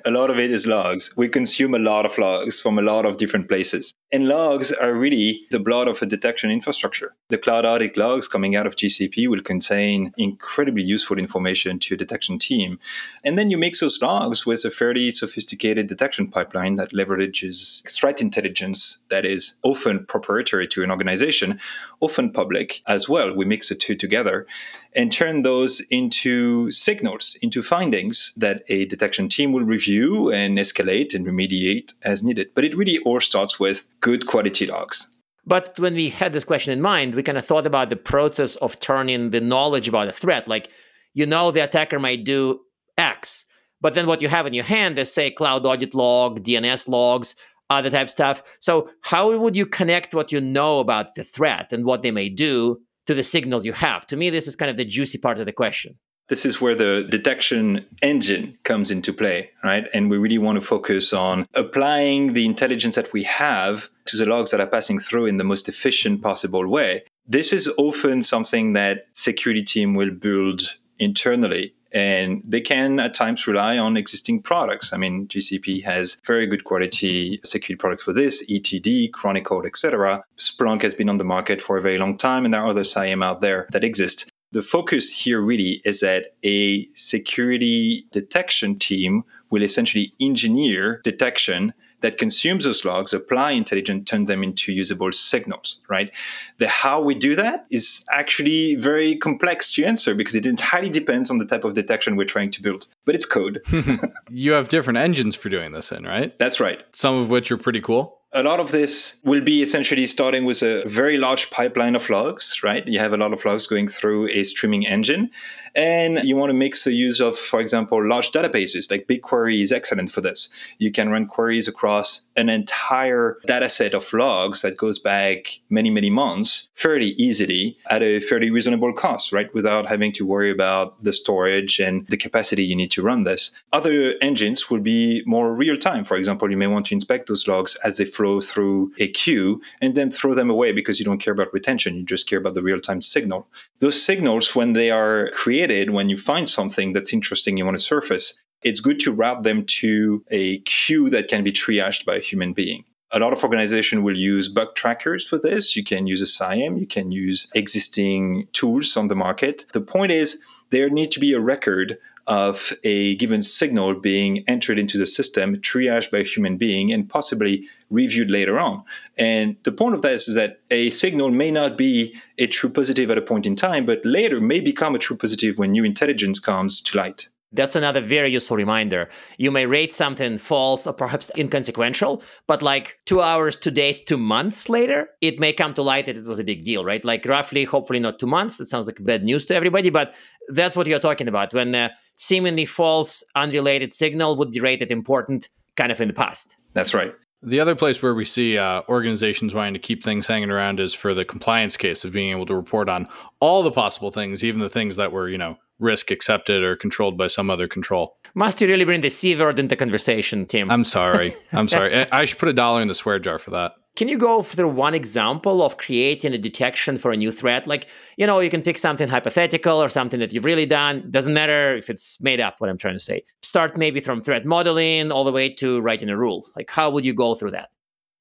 a 0.06 0.10
lot 0.10 0.30
of 0.30 0.38
it 0.38 0.50
is 0.50 0.66
logs. 0.66 1.14
We 1.16 1.28
consume 1.28 1.74
a 1.74 1.78
lot 1.78 2.06
of 2.06 2.16
logs 2.16 2.60
from 2.60 2.78
a 2.78 2.82
lot 2.82 3.04
of 3.04 3.18
different 3.18 3.48
places. 3.48 3.92
And 4.10 4.28
logs 4.28 4.72
are 4.72 4.94
really 4.94 5.44
the 5.50 5.58
blood 5.58 5.88
of 5.88 6.00
a 6.00 6.06
detection 6.06 6.50
infrastructure. 6.50 7.14
The 7.28 7.38
cloud 7.38 7.66
audit 7.66 7.96
logs 7.96 8.28
coming 8.28 8.56
out 8.56 8.66
of 8.66 8.76
GCP 8.76 9.28
will 9.28 9.42
contain 9.42 10.12
incredibly 10.16 10.82
useful 10.82 11.18
information 11.18 11.78
to 11.80 11.94
a 11.94 11.98
detection 11.98 12.38
team. 12.38 12.78
And 13.24 13.36
then 13.36 13.50
you 13.50 13.58
mix 13.58 13.80
those 13.80 14.00
logs 14.00 14.46
with 14.46 14.64
a 14.64 14.70
fairly 14.70 15.10
sophisticated 15.10 15.88
detection 15.88 16.28
pipeline 16.28 16.76
that 16.76 16.92
leverages 16.92 17.82
threat 17.90 18.20
intelligence 18.20 18.98
that 19.10 19.26
is 19.26 19.54
often 19.62 20.06
proprietary 20.06 20.68
to 20.68 20.82
an 20.82 20.90
organization, 20.90 21.60
often 22.00 22.30
public 22.30 22.82
as 22.94 23.08
well. 23.08 23.34
We 23.34 23.44
mix 23.44 23.68
the 23.68 23.74
two 23.74 23.94
together 23.96 24.46
and 24.94 25.12
turn 25.12 25.42
those 25.42 25.80
into 25.90 26.70
signals, 26.72 27.36
into 27.42 27.62
findings 27.62 28.32
that 28.36 28.62
a 28.68 28.86
detection 28.86 29.28
team 29.28 29.52
will 29.52 29.64
review 29.64 30.32
and 30.32 30.56
escalate 30.58 31.14
and 31.14 31.26
remediate 31.26 31.92
as 32.02 32.22
needed. 32.22 32.48
But 32.54 32.64
it 32.64 32.76
really 32.76 32.98
all 33.00 33.20
starts 33.20 33.60
with 33.60 33.86
good 34.00 34.26
quality 34.26 34.66
logs. 34.66 35.10
But 35.46 35.78
when 35.78 35.94
we 35.94 36.08
had 36.08 36.32
this 36.32 36.44
question 36.44 36.72
in 36.72 36.80
mind, 36.80 37.14
we 37.14 37.22
kind 37.22 37.36
of 37.36 37.44
thought 37.44 37.66
about 37.66 37.90
the 37.90 37.96
process 37.96 38.56
of 38.56 38.80
turning 38.80 39.30
the 39.30 39.40
knowledge 39.40 39.88
about 39.88 40.08
a 40.08 40.12
threat. 40.12 40.48
Like, 40.48 40.70
you 41.12 41.26
know, 41.26 41.50
the 41.50 41.64
attacker 41.64 41.98
might 41.98 42.24
do 42.24 42.60
X, 42.96 43.44
but 43.80 43.94
then 43.94 44.06
what 44.06 44.22
you 44.22 44.28
have 44.28 44.46
in 44.46 44.54
your 44.54 44.64
hand 44.64 44.98
is, 44.98 45.12
say, 45.12 45.30
cloud 45.30 45.66
audit 45.66 45.94
log, 45.94 46.42
DNS 46.42 46.88
logs, 46.88 47.34
other 47.68 47.90
type 47.90 48.08
stuff. 48.08 48.42
So, 48.60 48.90
how 49.02 49.36
would 49.36 49.56
you 49.56 49.66
connect 49.66 50.14
what 50.14 50.32
you 50.32 50.40
know 50.40 50.80
about 50.80 51.14
the 51.14 51.24
threat 51.24 51.72
and 51.72 51.84
what 51.84 52.02
they 52.02 52.10
may 52.10 52.28
do 52.28 52.80
to 53.06 53.14
the 53.14 53.22
signals 53.22 53.64
you 53.64 53.72
have? 53.72 54.06
To 54.08 54.16
me, 54.16 54.30
this 54.30 54.46
is 54.46 54.56
kind 54.56 54.70
of 54.70 54.76
the 54.76 54.84
juicy 54.84 55.18
part 55.18 55.38
of 55.38 55.46
the 55.46 55.52
question. 55.52 55.98
This 56.28 56.46
is 56.46 56.58
where 56.58 56.74
the 56.74 57.06
detection 57.10 57.84
engine 58.00 58.56
comes 58.64 58.90
into 58.90 59.12
play, 59.12 59.50
right? 59.62 59.86
And 59.92 60.08
we 60.08 60.16
really 60.16 60.38
want 60.38 60.56
to 60.56 60.66
focus 60.66 61.12
on 61.12 61.46
applying 61.54 62.32
the 62.32 62.46
intelligence 62.46 62.94
that 62.94 63.12
we 63.12 63.24
have 63.24 63.90
to 64.06 64.16
the 64.16 64.24
logs 64.24 64.50
that 64.50 64.60
are 64.60 64.66
passing 64.66 64.98
through 64.98 65.26
in 65.26 65.36
the 65.36 65.44
most 65.44 65.68
efficient 65.68 66.22
possible 66.22 66.66
way. 66.66 67.04
This 67.26 67.52
is 67.52 67.68
often 67.76 68.22
something 68.22 68.72
that 68.72 69.04
security 69.12 69.62
team 69.62 69.94
will 69.94 70.10
build 70.10 70.78
internally 70.98 71.74
and 71.94 72.42
they 72.44 72.60
can 72.60 72.98
at 72.98 73.14
times 73.14 73.46
rely 73.46 73.78
on 73.78 73.96
existing 73.96 74.42
products. 74.42 74.92
I 74.92 74.96
mean, 74.96 75.28
GCP 75.28 75.84
has 75.84 76.16
very 76.26 76.44
good 76.44 76.64
quality 76.64 77.40
security 77.44 77.76
products 77.76 78.04
for 78.04 78.12
this, 78.12 78.44
ETD, 78.50 79.12
Chronicle, 79.12 79.64
etc. 79.64 80.24
Splunk 80.38 80.82
has 80.82 80.92
been 80.92 81.08
on 81.08 81.18
the 81.18 81.24
market 81.24 81.62
for 81.62 81.78
a 81.78 81.80
very 81.80 81.96
long 81.96 82.18
time, 82.18 82.44
and 82.44 82.52
there 82.52 82.62
are 82.62 82.68
other 82.68 82.84
SIEM 82.84 83.22
out 83.22 83.40
there 83.40 83.68
that 83.70 83.84
exist. 83.84 84.28
The 84.50 84.62
focus 84.62 85.08
here 85.10 85.40
really 85.40 85.80
is 85.84 86.00
that 86.00 86.34
a 86.44 86.88
security 86.94 88.06
detection 88.10 88.78
team 88.78 89.24
will 89.50 89.62
essentially 89.62 90.12
engineer 90.20 91.00
detection 91.04 91.72
that 92.04 92.18
consumes 92.18 92.64
those 92.64 92.84
logs, 92.84 93.14
apply 93.14 93.52
intelligence, 93.52 94.10
turn 94.10 94.26
them 94.26 94.42
into 94.42 94.74
usable 94.74 95.10
signals, 95.10 95.80
right? 95.88 96.10
The 96.58 96.68
how 96.68 97.00
we 97.00 97.14
do 97.14 97.34
that 97.34 97.66
is 97.70 98.04
actually 98.12 98.74
very 98.74 99.16
complex 99.16 99.72
to 99.72 99.84
answer 99.84 100.14
because 100.14 100.34
it 100.34 100.44
entirely 100.44 100.90
depends 100.90 101.30
on 101.30 101.38
the 101.38 101.46
type 101.46 101.64
of 101.64 101.72
detection 101.72 102.16
we're 102.16 102.26
trying 102.26 102.50
to 102.50 102.60
build. 102.60 102.86
But 103.06 103.14
it's 103.14 103.24
code. 103.24 103.62
you 104.28 104.52
have 104.52 104.68
different 104.68 104.98
engines 104.98 105.34
for 105.34 105.48
doing 105.48 105.72
this 105.72 105.92
in, 105.92 106.04
right? 106.04 106.36
That's 106.36 106.60
right. 106.60 106.84
Some 106.92 107.14
of 107.14 107.30
which 107.30 107.50
are 107.50 107.56
pretty 107.56 107.80
cool 107.80 108.20
a 108.34 108.42
lot 108.42 108.58
of 108.58 108.72
this 108.72 109.20
will 109.24 109.40
be 109.40 109.62
essentially 109.62 110.08
starting 110.08 110.44
with 110.44 110.60
a 110.60 110.82
very 110.86 111.16
large 111.16 111.50
pipeline 111.50 111.94
of 111.94 112.10
logs, 112.10 112.60
right? 112.64 112.86
You 112.86 112.98
have 112.98 113.12
a 113.12 113.16
lot 113.16 113.32
of 113.32 113.44
logs 113.44 113.64
going 113.68 113.86
through 113.86 114.28
a 114.30 114.42
streaming 114.42 114.84
engine. 114.86 115.30
And 115.74 116.22
you 116.22 116.36
want 116.36 116.50
to 116.50 116.54
mix 116.54 116.84
the 116.84 116.92
use 116.92 117.20
of, 117.20 117.36
for 117.36 117.60
example, 117.60 118.06
large 118.06 118.30
databases 118.30 118.90
like 118.90 119.08
BigQuery 119.08 119.60
is 119.60 119.72
excellent 119.72 120.10
for 120.10 120.20
this. 120.20 120.48
You 120.78 120.92
can 120.92 121.10
run 121.10 121.26
queries 121.26 121.66
across 121.66 122.22
an 122.36 122.48
entire 122.48 123.38
data 123.46 123.68
set 123.68 123.94
of 123.94 124.12
logs 124.12 124.62
that 124.62 124.76
goes 124.76 124.98
back 124.98 125.58
many, 125.70 125.90
many 125.90 126.10
months 126.10 126.68
fairly 126.74 127.08
easily 127.10 127.76
at 127.90 128.02
a 128.02 128.20
fairly 128.20 128.50
reasonable 128.50 128.92
cost, 128.92 129.32
right? 129.32 129.52
Without 129.52 129.88
having 129.88 130.12
to 130.12 130.24
worry 130.24 130.50
about 130.50 131.02
the 131.02 131.12
storage 131.12 131.80
and 131.80 132.06
the 132.08 132.16
capacity 132.16 132.62
you 132.62 132.76
need 132.76 132.90
to 132.92 133.02
run 133.02 133.24
this. 133.24 133.50
Other 133.72 134.14
engines 134.22 134.70
will 134.70 134.80
be 134.80 135.22
more 135.26 135.54
real 135.54 135.76
time. 135.76 136.04
For 136.04 136.16
example, 136.16 136.50
you 136.50 136.56
may 136.56 136.68
want 136.68 136.86
to 136.86 136.94
inspect 136.94 137.26
those 137.28 137.48
logs 137.48 137.76
as 137.84 137.96
they 137.96 138.04
flow 138.04 138.40
through 138.40 138.92
a 138.98 139.08
queue 139.08 139.60
and 139.80 139.94
then 139.94 140.10
throw 140.10 140.34
them 140.34 140.50
away 140.50 140.70
because 140.70 140.98
you 140.98 141.04
don't 141.04 141.18
care 141.18 141.34
about 141.34 141.52
retention. 141.52 141.96
You 141.96 142.04
just 142.04 142.28
care 142.28 142.38
about 142.38 142.54
the 142.54 142.62
real 142.62 142.80
time 142.80 143.00
signal. 143.00 143.48
Those 143.80 144.00
signals, 144.00 144.54
when 144.54 144.74
they 144.74 144.90
are 144.90 145.30
created, 145.30 145.63
when 145.90 146.08
you 146.08 146.16
find 146.16 146.48
something 146.48 146.92
that's 146.92 147.12
interesting 147.12 147.56
you 147.56 147.64
want 147.64 147.76
to 147.76 147.82
surface, 147.82 148.40
it's 148.62 148.80
good 148.80 148.98
to 149.00 149.12
route 149.12 149.42
them 149.42 149.64
to 149.66 150.24
a 150.30 150.58
queue 150.60 151.10
that 151.10 151.28
can 151.28 151.44
be 151.44 151.52
triaged 151.52 152.04
by 152.04 152.16
a 152.16 152.20
human 152.20 152.52
being. 152.52 152.84
A 153.12 153.18
lot 153.18 153.32
of 153.32 153.44
organizations 153.44 154.02
will 154.02 154.16
use 154.16 154.48
bug 154.48 154.74
trackers 154.74 155.24
for 155.24 155.38
this. 155.38 155.76
You 155.76 155.84
can 155.84 156.06
use 156.06 156.20
a 156.20 156.26
SIEM, 156.26 156.78
you 156.78 156.86
can 156.86 157.12
use 157.12 157.46
existing 157.54 158.48
tools 158.52 158.96
on 158.96 159.08
the 159.08 159.14
market. 159.14 159.66
The 159.72 159.80
point 159.80 160.10
is, 160.10 160.42
there 160.70 160.88
needs 160.90 161.14
to 161.14 161.20
be 161.20 161.32
a 161.32 161.40
record 161.40 161.98
of 162.26 162.72
a 162.82 163.14
given 163.16 163.42
signal 163.42 163.94
being 163.94 164.42
entered 164.48 164.78
into 164.78 164.98
the 164.98 165.06
system, 165.06 165.56
triaged 165.56 166.10
by 166.10 166.18
a 166.18 166.24
human 166.24 166.56
being, 166.56 166.92
and 166.92 167.08
possibly 167.08 167.68
reviewed 167.94 168.30
later 168.30 168.58
on. 168.58 168.82
And 169.16 169.56
the 169.64 169.72
point 169.72 169.94
of 169.94 170.02
this 170.02 170.28
is 170.28 170.34
that 170.34 170.60
a 170.70 170.90
signal 170.90 171.30
may 171.30 171.50
not 171.50 171.78
be 171.78 172.14
a 172.38 172.46
true 172.46 172.70
positive 172.70 173.10
at 173.10 173.18
a 173.18 173.22
point 173.22 173.46
in 173.46 173.56
time, 173.56 173.86
but 173.86 174.00
later 174.04 174.40
may 174.40 174.60
become 174.60 174.94
a 174.94 174.98
true 174.98 175.16
positive 175.16 175.58
when 175.58 175.72
new 175.72 175.84
intelligence 175.84 176.38
comes 176.38 176.80
to 176.82 176.98
light. 176.98 177.28
That's 177.54 177.76
another 177.76 178.00
very 178.00 178.32
useful 178.32 178.56
reminder. 178.56 179.08
You 179.38 179.52
may 179.52 179.64
rate 179.64 179.92
something 179.92 180.38
false 180.38 180.88
or 180.88 180.92
perhaps 180.92 181.30
inconsequential, 181.38 182.20
but 182.48 182.62
like 182.62 182.98
two 183.06 183.22
hours, 183.22 183.56
two 183.56 183.70
days, 183.70 184.00
two 184.00 184.16
months 184.16 184.68
later, 184.68 185.08
it 185.20 185.38
may 185.38 185.52
come 185.52 185.72
to 185.74 185.82
light 185.82 186.06
that 186.06 186.18
it 186.18 186.24
was 186.24 186.40
a 186.40 186.44
big 186.44 186.64
deal, 186.64 186.84
right? 186.84 187.04
Like 187.04 187.24
roughly, 187.24 187.62
hopefully 187.62 188.00
not 188.00 188.18
two 188.18 188.26
months. 188.26 188.56
That 188.56 188.66
sounds 188.66 188.88
like 188.88 189.04
bad 189.04 189.22
news 189.22 189.44
to 189.46 189.54
everybody, 189.54 189.88
but 189.88 190.14
that's 190.48 190.76
what 190.76 190.88
you're 190.88 190.98
talking 190.98 191.28
about. 191.28 191.54
When 191.54 191.72
a 191.76 191.92
seemingly 192.16 192.64
false, 192.64 193.22
unrelated 193.36 193.94
signal 193.94 194.36
would 194.36 194.50
be 194.50 194.58
rated 194.58 194.90
important 194.90 195.48
kind 195.76 195.92
of 195.92 196.00
in 196.00 196.08
the 196.08 196.14
past. 196.14 196.56
That's 196.72 196.92
right. 196.92 197.14
The 197.46 197.60
other 197.60 197.74
place 197.74 198.02
where 198.02 198.14
we 198.14 198.24
see 198.24 198.56
uh, 198.56 198.82
organizations 198.88 199.54
wanting 199.54 199.74
to 199.74 199.78
keep 199.78 200.02
things 200.02 200.26
hanging 200.26 200.50
around 200.50 200.80
is 200.80 200.94
for 200.94 201.12
the 201.12 201.26
compliance 201.26 201.76
case 201.76 202.04
of 202.04 202.12
being 202.12 202.30
able 202.30 202.46
to 202.46 202.56
report 202.56 202.88
on 202.88 203.06
all 203.38 203.62
the 203.62 203.70
possible 203.70 204.10
things, 204.10 204.42
even 204.42 204.60
the 204.60 204.70
things 204.70 204.96
that 204.96 205.12
were, 205.12 205.28
you 205.28 205.36
know, 205.36 205.58
risk 205.78 206.10
accepted 206.10 206.62
or 206.62 206.74
controlled 206.74 207.18
by 207.18 207.26
some 207.26 207.50
other 207.50 207.68
control. 207.68 208.16
Must 208.34 208.60
you 208.62 208.66
really 208.66 208.86
bring 208.86 209.02
the 209.02 209.10
C 209.10 209.36
word 209.36 209.58
into 209.58 209.76
conversation, 209.76 210.46
Tim? 210.46 210.70
I'm 210.70 210.84
sorry. 210.84 211.34
I'm 211.52 211.68
sorry. 211.76 212.10
I 212.10 212.24
should 212.24 212.38
put 212.38 212.48
a 212.48 212.54
dollar 212.54 212.80
in 212.80 212.88
the 212.88 212.94
swear 212.94 213.18
jar 213.18 213.38
for 213.38 213.50
that. 213.50 213.74
Can 213.96 214.08
you 214.08 214.18
go 214.18 214.42
through 214.42 214.70
one 214.70 214.92
example 214.92 215.62
of 215.62 215.76
creating 215.76 216.34
a 216.34 216.38
detection 216.38 216.96
for 216.96 217.12
a 217.12 217.16
new 217.16 217.30
threat? 217.30 217.68
Like, 217.68 217.86
you 218.16 218.26
know, 218.26 218.40
you 218.40 218.50
can 218.50 218.60
pick 218.60 218.76
something 218.76 219.08
hypothetical 219.08 219.80
or 219.80 219.88
something 219.88 220.18
that 220.18 220.32
you've 220.32 220.44
really 220.44 220.66
done. 220.66 221.08
Doesn't 221.10 221.32
matter 221.32 221.76
if 221.76 221.88
it's 221.88 222.20
made 222.20 222.40
up, 222.40 222.56
what 222.58 222.68
I'm 222.68 222.78
trying 222.78 222.96
to 222.96 223.00
say. 223.00 223.22
Start 223.42 223.76
maybe 223.76 224.00
from 224.00 224.20
threat 224.20 224.44
modeling 224.44 225.12
all 225.12 225.22
the 225.22 225.30
way 225.30 225.48
to 225.54 225.80
writing 225.80 226.08
a 226.08 226.16
rule. 226.16 226.44
Like, 226.56 226.70
how 226.70 226.90
would 226.90 227.04
you 227.04 227.14
go 227.14 227.36
through 227.36 227.52
that? 227.52 227.70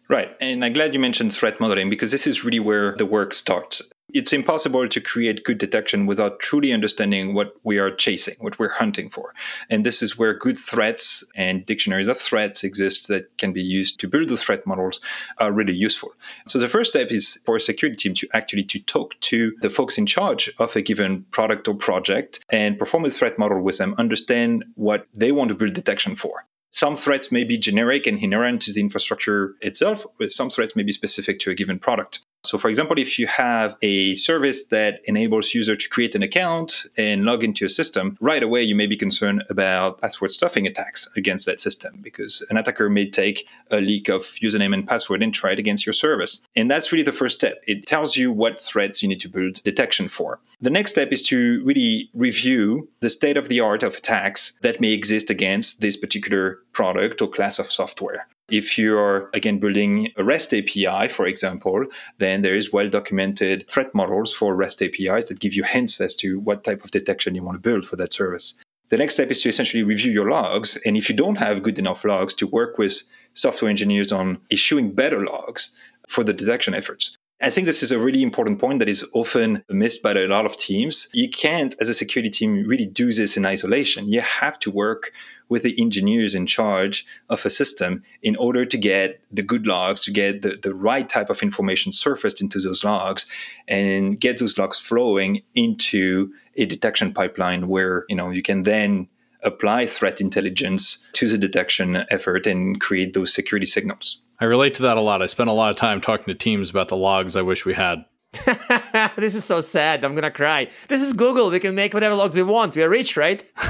Right. 0.10 0.30
And 0.40 0.64
I'm 0.64 0.74
glad 0.74 0.94
you 0.94 1.00
mentioned 1.00 1.34
threat 1.34 1.60
modeling 1.60 1.90
because 1.90 2.12
this 2.12 2.28
is 2.28 2.44
really 2.44 2.60
where 2.60 2.96
the 2.98 3.06
work 3.08 3.34
starts. 3.34 3.82
It's 4.10 4.34
impossible 4.34 4.88
to 4.90 5.02
create 5.02 5.44
good 5.44 5.58
detection 5.58 6.06
without 6.06 6.40
truly 6.40 6.72
understanding 6.72 7.34
what 7.34 7.54
we 7.64 7.80
are 7.80 7.90
chasing, 7.90 8.36
what 8.40 8.60
we're 8.60 8.70
hunting 8.70 9.10
for. 9.10 9.34
And 9.70 9.86
this 9.86 10.04
is 10.04 10.18
where 10.18 10.38
good 10.38 10.58
threats 10.58 11.24
and 11.36 11.66
dictionaries 11.66 12.08
of 12.08 12.20
threats 12.20 12.64
exist 12.64 13.08
that 13.08 13.36
can 13.38 13.54
be 13.54 13.62
used 13.62 14.00
to 14.02 14.08
build 14.08 14.30
the 14.30 14.38
threat 14.38 14.68
models 14.68 15.02
are 15.40 15.52
really 15.52 15.74
useful. 15.74 16.12
So 16.48 16.60
the 16.60 16.68
first 16.68 16.92
step 16.92 17.12
is 17.12 17.42
for 17.46 17.56
a 17.56 17.62
security 17.62 17.96
team 17.96 18.14
to 18.16 18.28
actually 18.34 18.66
to 18.66 18.80
talk 18.82 19.20
to 19.22 19.54
the 19.62 19.70
folks 19.70 19.98
in 19.98 20.06
charge 20.06 20.54
of 20.60 20.76
a 20.76 20.82
given 20.82 21.24
product 21.32 21.68
or 21.68 21.74
project 21.74 22.40
and 22.52 22.78
perform 22.78 23.06
a 23.06 23.10
threat 23.10 23.40
model 23.40 23.64
with 23.64 23.80
them, 23.80 23.96
understand 23.98 24.66
what 24.76 25.08
they 25.14 25.32
want 25.32 25.50
to 25.50 25.56
build 25.56 25.74
detection 25.74 26.16
for. 26.16 26.46
Some 26.72 26.96
threats 26.96 27.32
may 27.32 27.46
be 27.46 27.58
generic 27.58 28.06
and 28.06 28.20
inherent 28.20 28.64
to 28.64 28.74
the 28.74 28.82
infrastructure 28.82 29.56
itself, 29.62 30.06
but 30.20 30.30
some 30.30 30.50
threats 30.50 30.76
may 30.76 30.84
be 30.84 30.92
specific 30.92 31.40
to 31.40 31.52
a 31.52 31.56
given 31.56 31.80
product. 31.80 32.20
So, 32.46 32.58
for 32.58 32.70
example, 32.70 33.00
if 33.00 33.18
you 33.18 33.26
have 33.28 33.78
a 33.82 34.16
service 34.16 34.66
that 34.66 35.00
enables 35.06 35.54
user 35.54 35.78
to 35.78 35.90
create 35.90 36.14
an 36.14 36.24
account 36.24 36.86
and 36.98 37.24
log 37.24 37.42
into 37.42 37.64
a 37.66 37.70
system, 37.70 38.18
right 38.20 38.44
away 38.44 38.62
you 38.62 38.76
may 38.76 38.86
be 38.86 38.98
concerned 38.98 39.44
about 39.50 40.02
password 40.02 40.32
stuffing 40.32 40.68
attacks 40.68 41.08
against 41.16 41.46
that 41.46 41.62
system 41.62 42.00
because 42.02 42.46
an 42.50 42.58
attacker 42.58 42.90
may 42.90 43.10
take 43.10 43.48
a 43.72 43.80
leak 43.80 44.10
of 44.10 44.24
username 44.44 44.74
and 44.74 44.86
password 44.86 45.24
and 45.24 45.34
try 45.34 45.54
it 45.54 45.60
against 45.60 45.86
your 45.86 45.94
service. 45.94 46.42
And 46.54 46.70
that's 46.70 46.92
really 46.92 47.06
the 47.06 47.14
first 47.14 47.38
step. 47.38 47.64
It 47.66 47.86
tells 47.86 48.18
you 48.18 48.30
what 48.30 48.60
threats 48.60 49.02
you 49.02 49.08
need 49.08 49.22
to 49.22 49.30
build 49.30 49.64
detection 49.64 50.10
for. 50.10 50.42
The 50.60 50.70
next 50.70 50.92
step 50.92 51.14
is 51.14 51.22
to 51.24 51.64
really 51.64 52.10
review 52.14 52.90
the 53.00 53.10
state 53.10 53.38
of 53.38 53.48
the 53.48 53.62
art 53.62 53.84
of 53.84 53.96
attacks 53.96 54.52
that 54.62 54.82
may 54.82 54.92
exist 54.92 55.30
against 55.30 55.80
this 55.80 55.96
particular 55.96 56.60
product 56.74 57.22
or 57.22 57.30
class 57.30 57.58
of 57.58 57.72
software. 57.72 58.28
If 58.50 58.78
you're, 58.78 59.30
again, 59.34 59.60
building 59.60 60.10
a 60.18 60.24
REST 60.24 60.54
API, 60.54 61.08
for 61.08 61.26
example, 61.26 61.86
then 62.18 62.42
there 62.42 62.56
is 62.56 62.74
well 62.74 62.90
documented 62.90 63.70
threat 63.70 63.94
models 63.96 64.34
for 64.34 64.56
REST 64.56 64.82
APIs 64.82 65.30
that 65.30 65.40
give 65.40 65.54
you 65.54 65.64
hints 65.64 66.02
as 66.02 66.14
to 66.16 66.40
what 66.40 66.64
type 66.64 66.84
of 66.84 66.92
detection 66.92 67.36
you 67.36 67.44
want 67.44 67.56
to 67.56 67.70
build 67.70 67.86
for 67.86 67.96
that 67.96 68.12
service. 68.12 68.54
The 68.90 68.98
next 68.98 69.16
step 69.16 69.32
is 69.32 69.42
to 69.42 69.50
essentially 69.50 69.82
review 69.82 70.12
your 70.12 70.30
logs. 70.30 70.78
And 70.86 70.98
if 70.98 71.10
you 71.10 71.16
don't 71.16 71.38
have 71.38 71.64
good 71.64 71.80
enough 71.80 72.04
logs, 72.04 72.34
to 72.36 72.48
work 72.48 72.78
with 72.78 73.02
software 73.34 73.70
engineers 73.70 74.12
on 74.12 74.40
issuing 74.50 74.92
better 74.92 75.26
logs 75.26 75.72
for 76.08 76.24
the 76.24 76.34
detection 76.34 76.76
efforts. 76.76 77.16
I 77.42 77.50
think 77.50 77.66
this 77.66 77.84
is 77.84 77.92
a 77.92 78.00
really 78.00 78.22
important 78.22 78.60
point 78.60 78.80
that 78.80 78.88
is 78.88 79.06
often 79.14 79.64
missed 79.70 80.02
by 80.02 80.12
a 80.12 80.28
lot 80.28 80.46
of 80.46 80.56
teams. 80.56 81.08
You 81.14 81.30
can't, 81.30 81.76
as 81.82 81.90
a 81.90 81.94
security 81.94 82.30
team, 82.30 82.66
really 82.68 82.86
do 82.86 83.12
this 83.12 83.36
in 83.36 83.46
isolation. 83.46 84.08
You 84.08 84.22
have 84.22 84.60
to 84.60 84.72
work 84.72 85.12
with 85.50 85.64
the 85.64 85.80
engineers 85.82 86.36
in 86.36 86.46
charge 86.46 87.06
of 87.30 87.46
a 87.46 87.50
system 87.50 88.04
in 88.22 88.36
order 88.36 88.66
to 88.66 88.78
get 88.78 89.22
the 89.32 89.44
good 89.44 89.68
logs, 89.68 90.04
to 90.04 90.12
get 90.12 90.42
the, 90.42 90.58
the 90.62 90.74
right 90.74 91.10
type 91.10 91.30
of 91.30 91.44
information 91.44 91.92
surfaced 91.92 92.42
into 92.42 92.60
those 92.60 92.84
logs 92.84 93.26
and 93.68 94.20
get 94.20 94.38
those 94.38 94.58
logs 94.58 94.80
flowing 94.80 95.42
into 95.56 96.32
a 96.56 96.66
detection 96.66 97.14
pipeline 97.14 97.68
where 97.68 98.06
you 98.10 98.16
know 98.16 98.30
you 98.30 98.42
can 98.42 98.64
then 98.64 99.08
apply 99.44 99.86
threat 99.86 100.22
intelligence 100.22 101.06
to 101.14 101.28
the 101.28 101.38
detection 101.38 102.06
effort 102.10 102.48
and 102.48 102.80
create 102.80 103.14
those 103.14 103.34
security 103.34 103.66
signals. 103.66 104.22
I 104.40 104.46
relate 104.46 104.74
to 104.76 104.84
that 104.84 104.98
a 104.98 105.02
lot. 105.02 105.22
I 105.22 105.26
spend 105.28 105.50
a 105.50 105.54
lot 105.54 105.70
of 105.70 105.76
time 105.76 106.02
talking 106.02 106.26
to 106.26 106.36
teams 106.36 106.70
about 106.70 106.90
the 106.90 106.98
logs 106.98 107.36
I 107.36 107.42
wish 107.42 107.66
we 107.66 107.74
had. 107.74 108.06
this 109.16 109.36
is 109.36 109.46
so 109.46 109.62
sad. 109.62 110.04
I'm 110.04 110.16
gonna 110.16 110.32
cry. 110.32 110.68
This 110.88 111.02
is 111.02 111.14
Google. 111.14 111.52
We 111.52 111.60
can 111.60 111.76
make 111.76 111.94
whatever 111.94 112.16
logs 112.16 112.36
we 112.36 112.44
want. 112.44 112.76
We 112.76 112.84
are 112.84 112.90
rich, 112.90 113.16
right? 113.16 113.44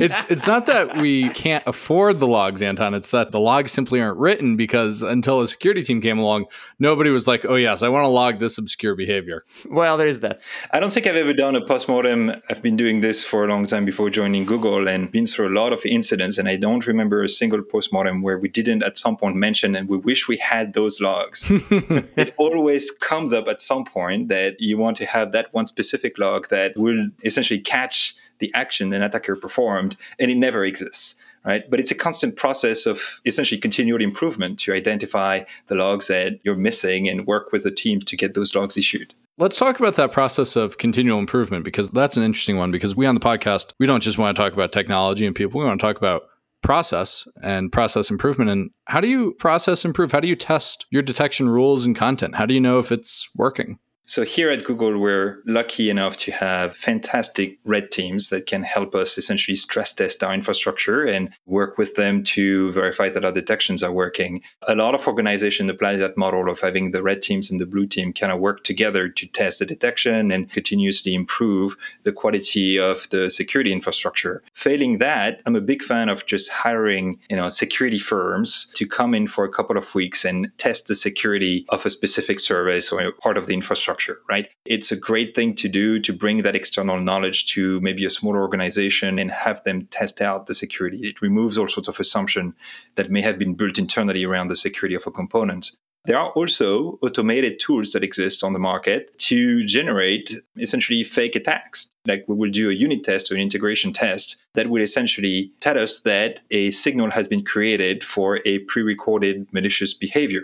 it's 0.00 0.30
it's 0.30 0.46
not 0.46 0.66
that 0.66 0.96
we 0.96 1.30
can't 1.30 1.64
afford 1.66 2.20
the 2.20 2.26
logs, 2.26 2.62
Anton. 2.62 2.94
It's 2.94 3.10
that 3.10 3.30
the 3.30 3.40
logs 3.40 3.72
simply 3.72 4.00
aren't 4.00 4.18
written 4.18 4.56
because 4.56 5.02
until 5.02 5.40
a 5.40 5.48
security 5.48 5.82
team 5.82 6.00
came 6.00 6.18
along, 6.18 6.46
nobody 6.78 7.10
was 7.10 7.26
like, 7.26 7.44
"Oh 7.46 7.54
yes, 7.54 7.82
I 7.82 7.88
want 7.88 8.04
to 8.04 8.08
log 8.08 8.38
this 8.38 8.58
obscure 8.58 8.94
behavior." 8.94 9.44
Well, 9.70 9.96
there 9.96 10.06
is 10.06 10.20
that. 10.20 10.40
I 10.72 10.80
don't 10.80 10.92
think 10.92 11.06
I've 11.06 11.16
ever 11.16 11.32
done 11.32 11.56
a 11.56 11.64
postmortem. 11.64 12.32
I've 12.50 12.62
been 12.62 12.76
doing 12.76 13.00
this 13.00 13.24
for 13.24 13.44
a 13.44 13.48
long 13.48 13.66
time 13.66 13.84
before 13.84 14.10
joining 14.10 14.44
Google 14.44 14.88
and 14.88 15.10
been 15.10 15.26
through 15.26 15.48
a 15.48 15.54
lot 15.58 15.72
of 15.72 15.84
incidents, 15.86 16.38
and 16.38 16.48
I 16.48 16.56
don't 16.56 16.86
remember 16.86 17.22
a 17.22 17.28
single 17.28 17.62
postmortem 17.62 18.22
where 18.22 18.38
we 18.38 18.48
didn't 18.48 18.82
at 18.82 18.98
some 18.98 19.16
point 19.16 19.36
mention 19.36 19.74
and 19.76 19.88
we 19.88 19.96
wish 19.96 20.28
we 20.28 20.36
had 20.36 20.74
those 20.74 21.00
logs. 21.00 21.46
it 21.50 22.34
always 22.36 22.90
comes 22.90 23.32
up 23.32 23.48
at 23.54 23.60
some 23.60 23.84
point 23.84 24.28
that 24.28 24.60
you 24.60 24.76
want 24.76 24.96
to 24.98 25.06
have 25.06 25.32
that 25.32 25.52
one 25.52 25.66
specific 25.66 26.18
log 26.18 26.48
that 26.48 26.76
will 26.76 27.08
essentially 27.24 27.60
catch 27.60 28.14
the 28.38 28.52
action 28.54 28.92
an 28.92 29.02
attacker 29.02 29.36
performed, 29.36 29.96
and 30.18 30.30
it 30.30 30.36
never 30.36 30.64
exists. 30.64 31.14
Right? 31.46 31.68
But 31.68 31.78
it's 31.78 31.90
a 31.90 31.94
constant 31.94 32.36
process 32.36 32.86
of 32.86 33.20
essentially 33.26 33.60
continual 33.60 34.00
improvement 34.00 34.58
to 34.60 34.72
identify 34.72 35.42
the 35.66 35.74
logs 35.74 36.06
that 36.08 36.40
you're 36.42 36.56
missing 36.56 37.06
and 37.06 37.26
work 37.26 37.52
with 37.52 37.64
the 37.64 37.70
team 37.70 38.00
to 38.00 38.16
get 38.16 38.32
those 38.32 38.54
logs 38.54 38.78
issued. 38.78 39.14
Let's 39.36 39.58
talk 39.58 39.78
about 39.78 39.96
that 39.96 40.10
process 40.10 40.56
of 40.56 40.78
continual 40.78 41.18
improvement 41.18 41.64
because 41.64 41.90
that's 41.90 42.16
an 42.16 42.22
interesting 42.22 42.56
one. 42.56 42.70
Because 42.70 42.96
we 42.96 43.04
on 43.04 43.14
the 43.14 43.20
podcast, 43.20 43.72
we 43.78 43.84
don't 43.84 44.02
just 44.02 44.16
want 44.16 44.34
to 44.34 44.42
talk 44.42 44.54
about 44.54 44.72
technology 44.72 45.26
and 45.26 45.36
people, 45.36 45.60
we 45.60 45.66
want 45.66 45.78
to 45.78 45.86
talk 45.86 45.98
about 45.98 46.22
process 46.64 47.28
and 47.42 47.70
process 47.70 48.10
improvement. 48.10 48.50
And 48.50 48.70
how 48.86 49.00
do 49.00 49.08
you 49.08 49.34
process 49.38 49.84
improve? 49.84 50.10
How 50.10 50.20
do 50.20 50.26
you 50.26 50.34
test 50.34 50.86
your 50.90 51.02
detection 51.02 51.48
rules 51.48 51.86
and 51.86 51.94
content? 51.94 52.34
How 52.34 52.46
do 52.46 52.54
you 52.54 52.60
know 52.60 52.78
if 52.78 52.90
it's 52.90 53.28
working? 53.36 53.78
So 54.06 54.22
here 54.22 54.50
at 54.50 54.64
Google, 54.64 54.98
we're 54.98 55.40
lucky 55.46 55.88
enough 55.88 56.18
to 56.18 56.32
have 56.32 56.76
fantastic 56.76 57.58
red 57.64 57.90
teams 57.90 58.28
that 58.28 58.44
can 58.44 58.62
help 58.62 58.94
us 58.94 59.16
essentially 59.16 59.54
stress 59.54 59.92
test 59.94 60.22
our 60.22 60.34
infrastructure 60.34 61.04
and 61.04 61.30
work 61.46 61.78
with 61.78 61.94
them 61.94 62.22
to 62.24 62.70
verify 62.72 63.08
that 63.08 63.24
our 63.24 63.32
detections 63.32 63.82
are 63.82 63.92
working. 63.92 64.42
A 64.68 64.74
lot 64.74 64.94
of 64.94 65.08
organizations 65.08 65.70
apply 65.70 65.96
that 65.96 66.18
model 66.18 66.50
of 66.50 66.60
having 66.60 66.90
the 66.90 67.02
red 67.02 67.22
teams 67.22 67.50
and 67.50 67.58
the 67.58 67.64
blue 67.64 67.86
team 67.86 68.12
kind 68.12 68.30
of 68.30 68.40
work 68.40 68.62
together 68.62 69.08
to 69.08 69.26
test 69.28 69.60
the 69.60 69.64
detection 69.64 70.30
and 70.30 70.50
continuously 70.50 71.14
improve 71.14 71.74
the 72.02 72.12
quality 72.12 72.78
of 72.78 73.08
the 73.08 73.30
security 73.30 73.72
infrastructure. 73.72 74.42
Failing 74.52 74.98
that, 74.98 75.40
I'm 75.46 75.56
a 75.56 75.62
big 75.62 75.82
fan 75.82 76.10
of 76.10 76.26
just 76.26 76.50
hiring, 76.50 77.18
you 77.30 77.36
know, 77.36 77.48
security 77.48 77.98
firms 77.98 78.68
to 78.74 78.86
come 78.86 79.14
in 79.14 79.28
for 79.28 79.46
a 79.46 79.50
couple 79.50 79.78
of 79.78 79.94
weeks 79.94 80.26
and 80.26 80.52
test 80.58 80.88
the 80.88 80.94
security 80.94 81.64
of 81.70 81.86
a 81.86 81.90
specific 81.90 82.38
service 82.38 82.92
or 82.92 83.10
part 83.12 83.38
of 83.38 83.46
the 83.46 83.54
infrastructure 83.54 83.93
right? 84.28 84.48
It's 84.64 84.92
a 84.92 84.96
great 84.96 85.34
thing 85.34 85.54
to 85.56 85.68
do 85.68 86.00
to 86.00 86.12
bring 86.12 86.42
that 86.42 86.56
external 86.56 87.00
knowledge 87.00 87.46
to 87.54 87.80
maybe 87.80 88.04
a 88.04 88.10
smaller 88.10 88.40
organization 88.40 89.18
and 89.18 89.30
have 89.30 89.62
them 89.64 89.86
test 89.86 90.20
out 90.20 90.46
the 90.46 90.54
security. 90.54 90.98
It 91.02 91.22
removes 91.22 91.58
all 91.58 91.68
sorts 91.68 91.88
of 91.88 92.00
assumption 92.00 92.54
that 92.96 93.10
may 93.10 93.20
have 93.22 93.38
been 93.38 93.54
built 93.54 93.78
internally 93.78 94.24
around 94.24 94.48
the 94.48 94.56
security 94.56 94.94
of 94.94 95.06
a 95.06 95.10
component. 95.10 95.72
There 96.06 96.18
are 96.18 96.28
also 96.32 96.98
automated 97.00 97.58
tools 97.58 97.92
that 97.92 98.04
exist 98.04 98.44
on 98.44 98.52
the 98.52 98.58
market 98.58 99.18
to 99.20 99.64
generate 99.64 100.34
essentially 100.58 101.02
fake 101.02 101.34
attacks. 101.34 101.90
Like 102.06 102.26
we 102.28 102.34
will 102.34 102.50
do 102.50 102.68
a 102.68 102.74
unit 102.74 103.04
test 103.04 103.32
or 103.32 103.36
an 103.36 103.40
integration 103.40 103.90
test 103.94 104.36
that 104.52 104.68
will 104.68 104.82
essentially 104.82 105.50
tell 105.60 105.78
us 105.78 106.00
that 106.00 106.40
a 106.50 106.70
signal 106.72 107.10
has 107.10 107.26
been 107.26 107.42
created 107.42 108.04
for 108.04 108.40
a 108.44 108.58
pre 108.58 108.82
recorded 108.82 109.46
malicious 109.52 109.94
behavior. 109.94 110.42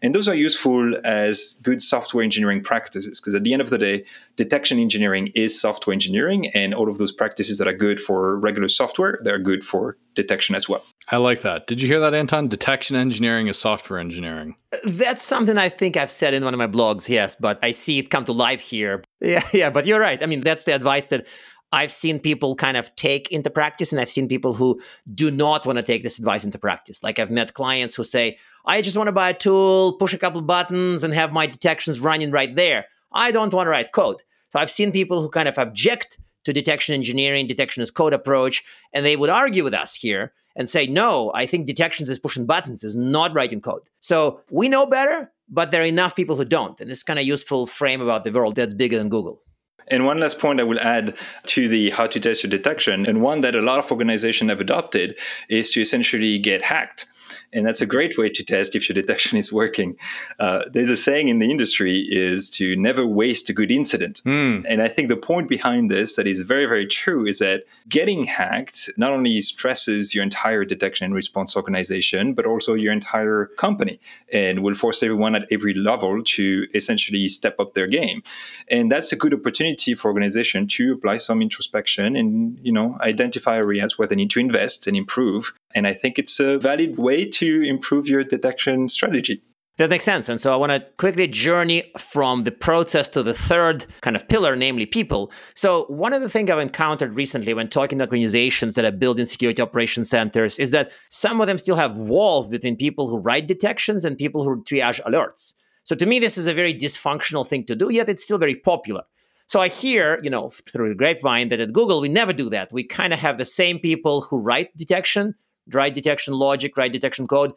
And 0.00 0.14
those 0.14 0.28
are 0.28 0.34
useful 0.34 0.96
as 1.04 1.58
good 1.62 1.82
software 1.82 2.24
engineering 2.24 2.62
practices 2.62 3.20
because 3.20 3.34
at 3.34 3.44
the 3.44 3.52
end 3.52 3.60
of 3.60 3.68
the 3.68 3.76
day, 3.76 4.06
detection 4.36 4.78
engineering 4.78 5.30
is 5.34 5.60
software 5.60 5.92
engineering, 5.92 6.48
and 6.54 6.72
all 6.72 6.88
of 6.88 6.96
those 6.96 7.12
practices 7.12 7.58
that 7.58 7.68
are 7.68 7.74
good 7.74 8.00
for 8.00 8.38
regular 8.38 8.68
software, 8.68 9.18
they're 9.22 9.38
good 9.38 9.62
for 9.62 9.98
detection 10.14 10.54
as 10.54 10.68
well. 10.68 10.84
I 11.10 11.16
like 11.16 11.40
that. 11.42 11.66
Did 11.66 11.82
you 11.82 11.88
hear 11.88 12.00
that, 12.00 12.14
Anton? 12.14 12.48
Detection 12.48 12.96
engineering 12.96 13.48
is 13.48 13.58
software 13.58 13.98
engineering. 13.98 14.56
That's 14.84 15.22
something 15.22 15.58
I 15.58 15.68
think 15.68 15.96
I've 15.96 16.10
said 16.10 16.34
in 16.34 16.44
one 16.44 16.54
of 16.54 16.58
my 16.58 16.66
blogs, 16.66 17.08
yes, 17.08 17.34
but 17.34 17.58
I 17.62 17.72
see 17.72 17.98
it 17.98 18.10
come 18.10 18.24
to 18.26 18.32
life 18.32 18.60
here. 18.60 19.02
Yeah, 19.24 19.46
yeah, 19.52 19.70
but 19.70 19.86
you're 19.86 20.00
right. 20.00 20.20
I 20.20 20.26
mean, 20.26 20.40
that's 20.40 20.64
the 20.64 20.74
advice 20.74 21.06
that 21.06 21.28
I've 21.70 21.92
seen 21.92 22.18
people 22.18 22.56
kind 22.56 22.76
of 22.76 22.92
take 22.96 23.30
into 23.30 23.50
practice, 23.50 23.92
and 23.92 24.00
I've 24.00 24.10
seen 24.10 24.26
people 24.26 24.52
who 24.52 24.80
do 25.14 25.30
not 25.30 25.64
want 25.64 25.76
to 25.76 25.82
take 25.84 26.02
this 26.02 26.18
advice 26.18 26.44
into 26.44 26.58
practice. 26.58 27.04
Like 27.04 27.20
I've 27.20 27.30
met 27.30 27.54
clients 27.54 27.94
who 27.94 28.02
say, 28.02 28.38
I 28.66 28.82
just 28.82 28.96
want 28.96 29.06
to 29.06 29.12
buy 29.12 29.30
a 29.30 29.34
tool, 29.34 29.96
push 29.98 30.12
a 30.12 30.18
couple 30.18 30.42
buttons, 30.42 31.04
and 31.04 31.14
have 31.14 31.32
my 31.32 31.46
detections 31.46 32.00
running 32.00 32.32
right 32.32 32.52
there. 32.54 32.86
I 33.12 33.30
don't 33.30 33.52
want 33.54 33.66
to 33.66 33.70
write 33.70 33.92
code. 33.92 34.22
So 34.52 34.58
I've 34.58 34.70
seen 34.70 34.92
people 34.92 35.22
who 35.22 35.30
kind 35.30 35.48
of 35.48 35.56
object 35.56 36.18
to 36.44 36.52
detection 36.52 36.94
engineering, 36.94 37.46
detection 37.46 37.82
as 37.82 37.90
code 37.90 38.12
approach, 38.12 38.64
and 38.92 39.04
they 39.04 39.16
would 39.16 39.30
argue 39.30 39.64
with 39.64 39.74
us 39.74 39.94
here 39.94 40.32
and 40.54 40.68
say, 40.68 40.86
no, 40.86 41.32
I 41.34 41.46
think 41.46 41.66
detections 41.66 42.10
is 42.10 42.18
pushing 42.18 42.46
buttons, 42.46 42.84
is 42.84 42.96
not 42.96 43.34
writing 43.34 43.60
code. 43.60 43.88
So 44.00 44.40
we 44.50 44.68
know 44.68 44.86
better, 44.86 45.32
but 45.48 45.70
there 45.70 45.82
are 45.82 45.86
enough 45.86 46.14
people 46.14 46.36
who 46.36 46.44
don't. 46.44 46.80
And 46.80 46.90
it's 46.90 47.02
kind 47.02 47.18
of 47.18 47.24
useful 47.24 47.66
frame 47.66 48.00
about 48.00 48.24
the 48.24 48.32
world 48.32 48.54
that's 48.56 48.74
bigger 48.74 48.98
than 48.98 49.08
Google. 49.08 49.40
And 49.88 50.06
one 50.06 50.18
last 50.18 50.38
point 50.38 50.60
I 50.60 50.64
will 50.64 50.78
add 50.80 51.16
to 51.46 51.68
the 51.68 51.90
how 51.90 52.06
to 52.06 52.20
test 52.20 52.42
your 52.42 52.50
detection, 52.50 53.04
and 53.04 53.20
one 53.20 53.40
that 53.40 53.54
a 53.54 53.62
lot 53.62 53.78
of 53.78 53.90
organizations 53.90 54.50
have 54.50 54.60
adopted, 54.60 55.18
is 55.48 55.70
to 55.70 55.80
essentially 55.80 56.38
get 56.38 56.62
hacked. 56.62 57.06
And 57.52 57.66
that's 57.66 57.80
a 57.80 57.86
great 57.86 58.16
way 58.16 58.28
to 58.30 58.44
test 58.44 58.74
if 58.74 58.88
your 58.88 58.94
detection 58.94 59.38
is 59.38 59.52
working. 59.52 59.96
Uh, 60.38 60.62
there's 60.72 60.90
a 60.90 60.96
saying 60.96 61.28
in 61.28 61.38
the 61.38 61.50
industry 61.50 62.06
is 62.10 62.48
to 62.50 62.76
never 62.76 63.06
waste 63.06 63.48
a 63.50 63.52
good 63.52 63.70
incident. 63.70 64.22
Mm. 64.24 64.64
And 64.66 64.82
I 64.82 64.88
think 64.88 65.08
the 65.08 65.16
point 65.16 65.48
behind 65.48 65.90
this 65.90 66.16
that 66.16 66.26
is 66.26 66.40
very, 66.40 66.66
very 66.66 66.86
true 66.86 67.26
is 67.26 67.38
that 67.38 67.64
getting 67.88 68.24
hacked 68.24 68.90
not 68.96 69.12
only 69.12 69.40
stresses 69.40 70.14
your 70.14 70.24
entire 70.24 70.64
detection 70.64 71.04
and 71.04 71.14
response 71.14 71.54
organization, 71.56 72.34
but 72.34 72.46
also 72.46 72.74
your 72.74 72.92
entire 72.92 73.46
company 73.58 74.00
and 74.32 74.62
will 74.62 74.74
force 74.74 75.02
everyone 75.02 75.34
at 75.34 75.46
every 75.50 75.74
level 75.74 76.22
to 76.24 76.66
essentially 76.74 77.28
step 77.28 77.58
up 77.58 77.74
their 77.74 77.86
game. 77.86 78.22
And 78.68 78.90
that's 78.90 79.12
a 79.12 79.16
good 79.16 79.34
opportunity 79.34 79.94
for 79.94 80.08
organization 80.08 80.66
to 80.68 80.92
apply 80.92 81.18
some 81.18 81.42
introspection 81.42 82.16
and, 82.16 82.58
you 82.62 82.72
know, 82.72 82.96
identify 83.00 83.56
areas 83.56 83.98
where 83.98 84.08
they 84.08 84.16
need 84.16 84.30
to 84.30 84.40
invest 84.40 84.86
and 84.86 84.96
improve. 84.96 85.52
And 85.74 85.86
I 85.86 85.94
think 85.94 86.18
it's 86.18 86.38
a 86.40 86.58
valid 86.58 86.98
way 86.98 87.24
to 87.24 87.62
improve 87.62 88.06
your 88.06 88.24
detection 88.24 88.88
strategy. 88.88 89.42
That 89.78 89.88
makes 89.88 90.04
sense. 90.04 90.28
And 90.28 90.38
so 90.38 90.52
I 90.52 90.56
want 90.56 90.70
to 90.72 90.86
quickly 90.98 91.26
journey 91.26 91.90
from 91.96 92.44
the 92.44 92.52
process 92.52 93.08
to 93.10 93.22
the 93.22 93.32
third 93.32 93.86
kind 94.02 94.14
of 94.14 94.28
pillar, 94.28 94.54
namely 94.54 94.84
people. 94.84 95.32
So, 95.54 95.86
one 95.86 96.12
of 96.12 96.20
the 96.20 96.28
things 96.28 96.50
I've 96.50 96.58
encountered 96.58 97.14
recently 97.14 97.54
when 97.54 97.68
talking 97.68 97.98
to 97.98 98.04
organizations 98.04 98.74
that 98.74 98.84
are 98.84 98.92
building 98.92 99.24
security 99.24 99.62
operations 99.62 100.10
centers 100.10 100.58
is 100.58 100.72
that 100.72 100.92
some 101.08 101.40
of 101.40 101.46
them 101.46 101.56
still 101.56 101.76
have 101.76 101.96
walls 101.96 102.50
between 102.50 102.76
people 102.76 103.08
who 103.08 103.16
write 103.16 103.46
detections 103.46 104.04
and 104.04 104.18
people 104.18 104.44
who 104.44 104.62
triage 104.62 105.02
alerts. 105.04 105.54
So 105.84 105.96
to 105.96 106.04
me, 106.04 106.18
this 106.18 106.36
is 106.36 106.46
a 106.46 106.54
very 106.54 106.74
dysfunctional 106.74 107.46
thing 107.46 107.64
to 107.64 107.74
do, 107.74 107.90
yet 107.90 108.10
it's 108.10 108.24
still 108.24 108.38
very 108.38 108.54
popular. 108.54 109.02
So 109.46 109.60
I 109.60 109.68
hear, 109.68 110.20
you 110.22 110.30
know, 110.30 110.50
through 110.50 110.90
the 110.90 110.94
grapevine 110.94 111.48
that 111.48 111.60
at 111.60 111.72
Google 111.72 112.00
we 112.00 112.08
never 112.08 112.32
do 112.32 112.48
that. 112.50 112.72
We 112.72 112.84
kind 112.84 113.12
of 113.12 113.18
have 113.18 113.38
the 113.38 113.44
same 113.44 113.78
people 113.78 114.22
who 114.22 114.38
write 114.38 114.76
detection, 114.76 115.34
write 115.72 115.94
detection 115.94 116.34
logic, 116.34 116.76
write 116.76 116.92
detection 116.92 117.26
code, 117.26 117.52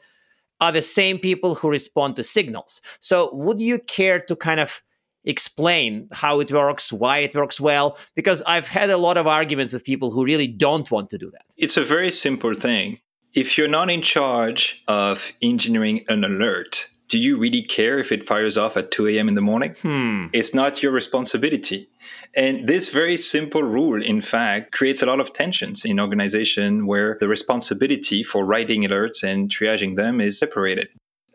are 0.62 0.72
the 0.72 0.82
same 0.82 1.20
people 1.20 1.56
who 1.56 1.70
respond 1.70 2.16
to 2.16 2.24
signals. 2.24 2.82
So 3.00 3.34
would 3.34 3.60
you 3.60 3.80
care 3.80 4.20
to 4.22 4.36
kind 4.36 4.60
of 4.60 4.82
explain 5.26 6.08
how 6.12 6.40
it 6.40 6.52
works, 6.52 6.94
why 6.94 7.20
it 7.20 7.36
works 7.36 7.60
well? 7.60 7.98
Because 8.16 8.42
I've 8.44 8.68
had 8.68 8.90
a 8.90 8.98
lot 8.98 9.18
of 9.18 9.28
arguments 9.28 9.74
with 9.74 9.84
people 9.84 10.12
who 10.12 10.24
really 10.24 10.48
don't 10.48 10.90
want 10.90 11.10
to 11.10 11.18
do 11.18 11.30
that. 11.32 11.46
It's 11.58 11.78
a 11.78 11.84
very 11.84 12.12
simple 12.12 12.54
thing. 12.54 13.00
If 13.34 13.58
you're 13.58 13.68
not 13.68 13.90
in 13.90 14.02
charge 14.02 14.82
of 14.88 15.34
engineering 15.42 16.06
an 16.08 16.24
alert, 16.24 16.88
do 17.08 17.20
you 17.20 17.38
really 17.38 17.62
care 17.62 18.00
if 18.00 18.12
it 18.12 18.24
fires 18.24 18.58
off 18.58 18.78
at 18.78 18.92
2 18.92 19.08
a.m. 19.10 19.28
in 19.28 19.36
the 19.36 19.42
morning? 19.42 19.76
Hmm. 19.82 20.28
It's 20.34 20.54
not 20.54 20.82
your 20.82 20.92
responsibility. 20.92 21.88
And 22.36 22.68
this 22.68 22.90
very 22.90 23.18
simple 23.18 23.64
rule, 23.64 24.02
in 24.02 24.22
fact, 24.22 24.72
creates 24.72 25.02
a 25.02 25.06
lot 25.06 25.20
of 25.20 25.34
tensions 25.34 25.86
in 25.86 26.00
organization 26.00 26.88
where 26.88 27.18
the 27.20 27.28
responsibility 27.28 28.24
for 28.24 28.46
writing 28.46 28.84
alerts 28.84 29.24
and 29.24 29.50
triaging 29.50 29.96
them 29.96 30.20
is 30.20 30.40
separated. 30.40 30.88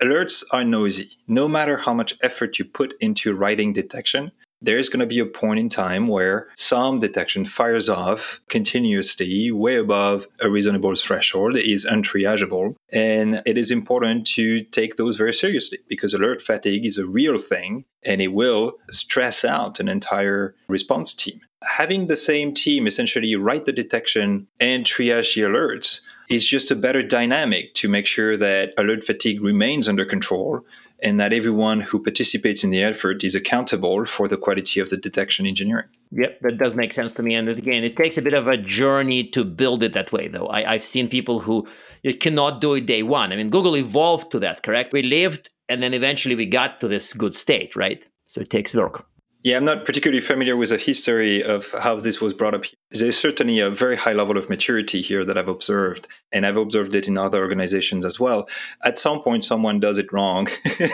Alerts 0.03 0.43
are 0.53 0.65
noisy. 0.65 1.11
No 1.29 1.47
matter 1.47 1.77
how 1.77 1.93
much 1.93 2.15
effort 2.23 2.59
you 2.59 2.65
put 2.65 2.95
into 3.01 3.35
writing 3.35 3.73
detection, 3.73 4.33
there's 4.63 4.89
going 4.89 5.01
to 5.01 5.07
be 5.07 5.19
a 5.19 5.27
point 5.27 5.59
in 5.59 5.69
time 5.69 6.07
where 6.07 6.49
some 6.57 6.99
detection 6.99 7.45
fires 7.45 7.89
off 7.89 8.41
continuously 8.49 9.51
way 9.51 9.77
above 9.77 10.27
a 10.41 10.51
reasonable 10.51 10.95
threshold 10.95 11.57
is 11.57 11.87
untriageable 11.87 12.75
and 12.93 13.43
it 13.47 13.57
is 13.57 13.71
important 13.71 14.27
to 14.27 14.61
take 14.65 14.97
those 14.97 15.17
very 15.17 15.33
seriously 15.33 15.79
because 15.89 16.13
alert 16.13 16.43
fatigue 16.43 16.85
is 16.85 16.99
a 16.99 17.07
real 17.07 17.39
thing 17.39 17.85
and 18.05 18.21
it 18.21 18.29
will 18.29 18.73
stress 18.91 19.45
out 19.45 19.81
an 19.81 19.89
entire 19.89 20.55
response 20.69 21.13
team. 21.13 21.41
Having 21.63 22.07
the 22.07 22.17
same 22.17 22.55
team 22.55 22.87
essentially 22.87 23.35
write 23.37 23.67
the 23.67 23.73
detection 23.73 24.47
and 24.61 24.87
triage 24.87 25.35
the 25.35 25.43
alerts 25.43 26.01
is 26.31 26.47
just 26.47 26.71
a 26.71 26.77
better 26.77 27.03
dynamic 27.03 27.75
to 27.75 27.89
make 27.89 28.07
sure 28.07 28.37
that 28.37 28.73
alert 28.79 29.05
fatigue 29.05 29.43
remains 29.43 29.89
under 29.89 30.07
control 30.07 30.65
and 31.03 31.19
that 31.21 31.33
everyone 31.33 31.81
who 31.81 32.03
participates 32.03 32.65
in 32.65 32.71
the 32.71 32.83
effort 32.83 33.25
is 33.25 33.35
accountable 33.35 34.05
for 34.05 34.29
the 34.29 34.37
quality 34.37 34.81
of 34.81 34.91
the 34.91 34.97
detection 34.97 35.47
engineering. 35.47 35.87
Yep, 36.13 36.41
that 36.43 36.59
does 36.59 36.75
make 36.75 36.93
sense 36.93 37.15
to 37.15 37.23
me. 37.23 37.35
And 37.35 37.49
again, 37.49 37.85
it 37.85 37.97
takes 37.97 38.19
a 38.19 38.23
bit 38.23 38.35
of 38.35 38.49
a 38.49 38.57
journey 38.57 39.25
to 39.29 39.45
build 39.45 39.83
it 39.83 39.93
that 39.93 40.13
way, 40.13 40.29
though. 40.29 40.49
I, 40.49 40.73
have 40.73 40.85
seen 40.85 41.09
people 41.09 41.41
who 41.41 41.67
you 42.03 42.15
cannot 42.15 42.61
do 42.61 42.75
it 42.75 42.87
day 42.87 43.03
one. 43.03 43.33
I 43.33 43.37
mean, 43.37 43.49
Google 43.49 43.77
evolved 43.77 44.31
to 44.33 44.39
that, 44.41 44.63
correct? 44.63 44.93
We 44.93 45.03
lived, 45.03 45.49
and 45.69 45.83
then 45.83 45.95
eventually 45.95 46.35
we 46.35 46.47
got 46.47 46.81
to 46.81 46.89
this 46.89 47.13
good 47.13 47.35
state, 47.35 47.77
right? 47.77 48.07
So 48.27 48.41
it 48.41 48.51
takes 48.51 48.75
work. 48.75 49.07
Yeah, 49.43 49.57
I'm 49.57 49.65
not 49.65 49.87
particularly 49.87 50.21
familiar 50.21 50.55
with 50.55 50.69
the 50.69 50.77
history 50.77 51.43
of 51.43 51.71
how 51.73 51.99
this 51.99 52.21
was 52.21 52.35
brought 52.35 52.55
up. 52.55 52.65
There's 52.91 53.17
certainly 53.17 53.59
a 53.61 53.71
very 53.71 53.97
high 53.97 54.13
level 54.13 54.37
of 54.37 54.51
maturity 54.51 55.01
here 55.01 55.25
that 55.25 55.39
I've 55.39 55.49
observed, 55.49 56.07
and 56.31 56.45
I've 56.45 56.59
observed 56.59 56.95
it 56.95 57.09
in 57.09 57.17
other 57.17 57.41
organizations 57.41 58.05
as 58.05 58.21
well. 58.21 58.47
At 58.85 58.99
some 58.99 59.23
point, 59.23 59.45
someone 59.45 59.81
does 59.81 59.97
it 59.97 60.13
wrong, 60.13 60.49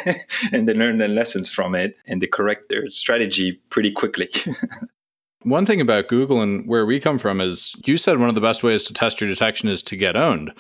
and 0.52 0.68
they 0.68 0.74
learn 0.74 0.98
their 0.98 1.08
lessons 1.08 1.50
from 1.50 1.74
it, 1.74 1.96
and 2.06 2.22
they 2.22 2.28
correct 2.28 2.68
their 2.68 2.88
strategy 2.88 3.60
pretty 3.70 3.90
quickly. 3.90 4.28
one 5.42 5.66
thing 5.66 5.80
about 5.80 6.06
Google 6.06 6.40
and 6.40 6.68
where 6.68 6.86
we 6.86 7.00
come 7.00 7.18
from 7.18 7.40
is 7.40 7.74
you 7.84 7.96
said 7.96 8.20
one 8.20 8.28
of 8.28 8.36
the 8.36 8.40
best 8.40 8.62
ways 8.62 8.84
to 8.84 8.94
test 8.94 9.20
your 9.20 9.28
detection 9.28 9.68
is 9.68 9.82
to 9.82 9.96
get 9.96 10.14
owned. 10.14 10.52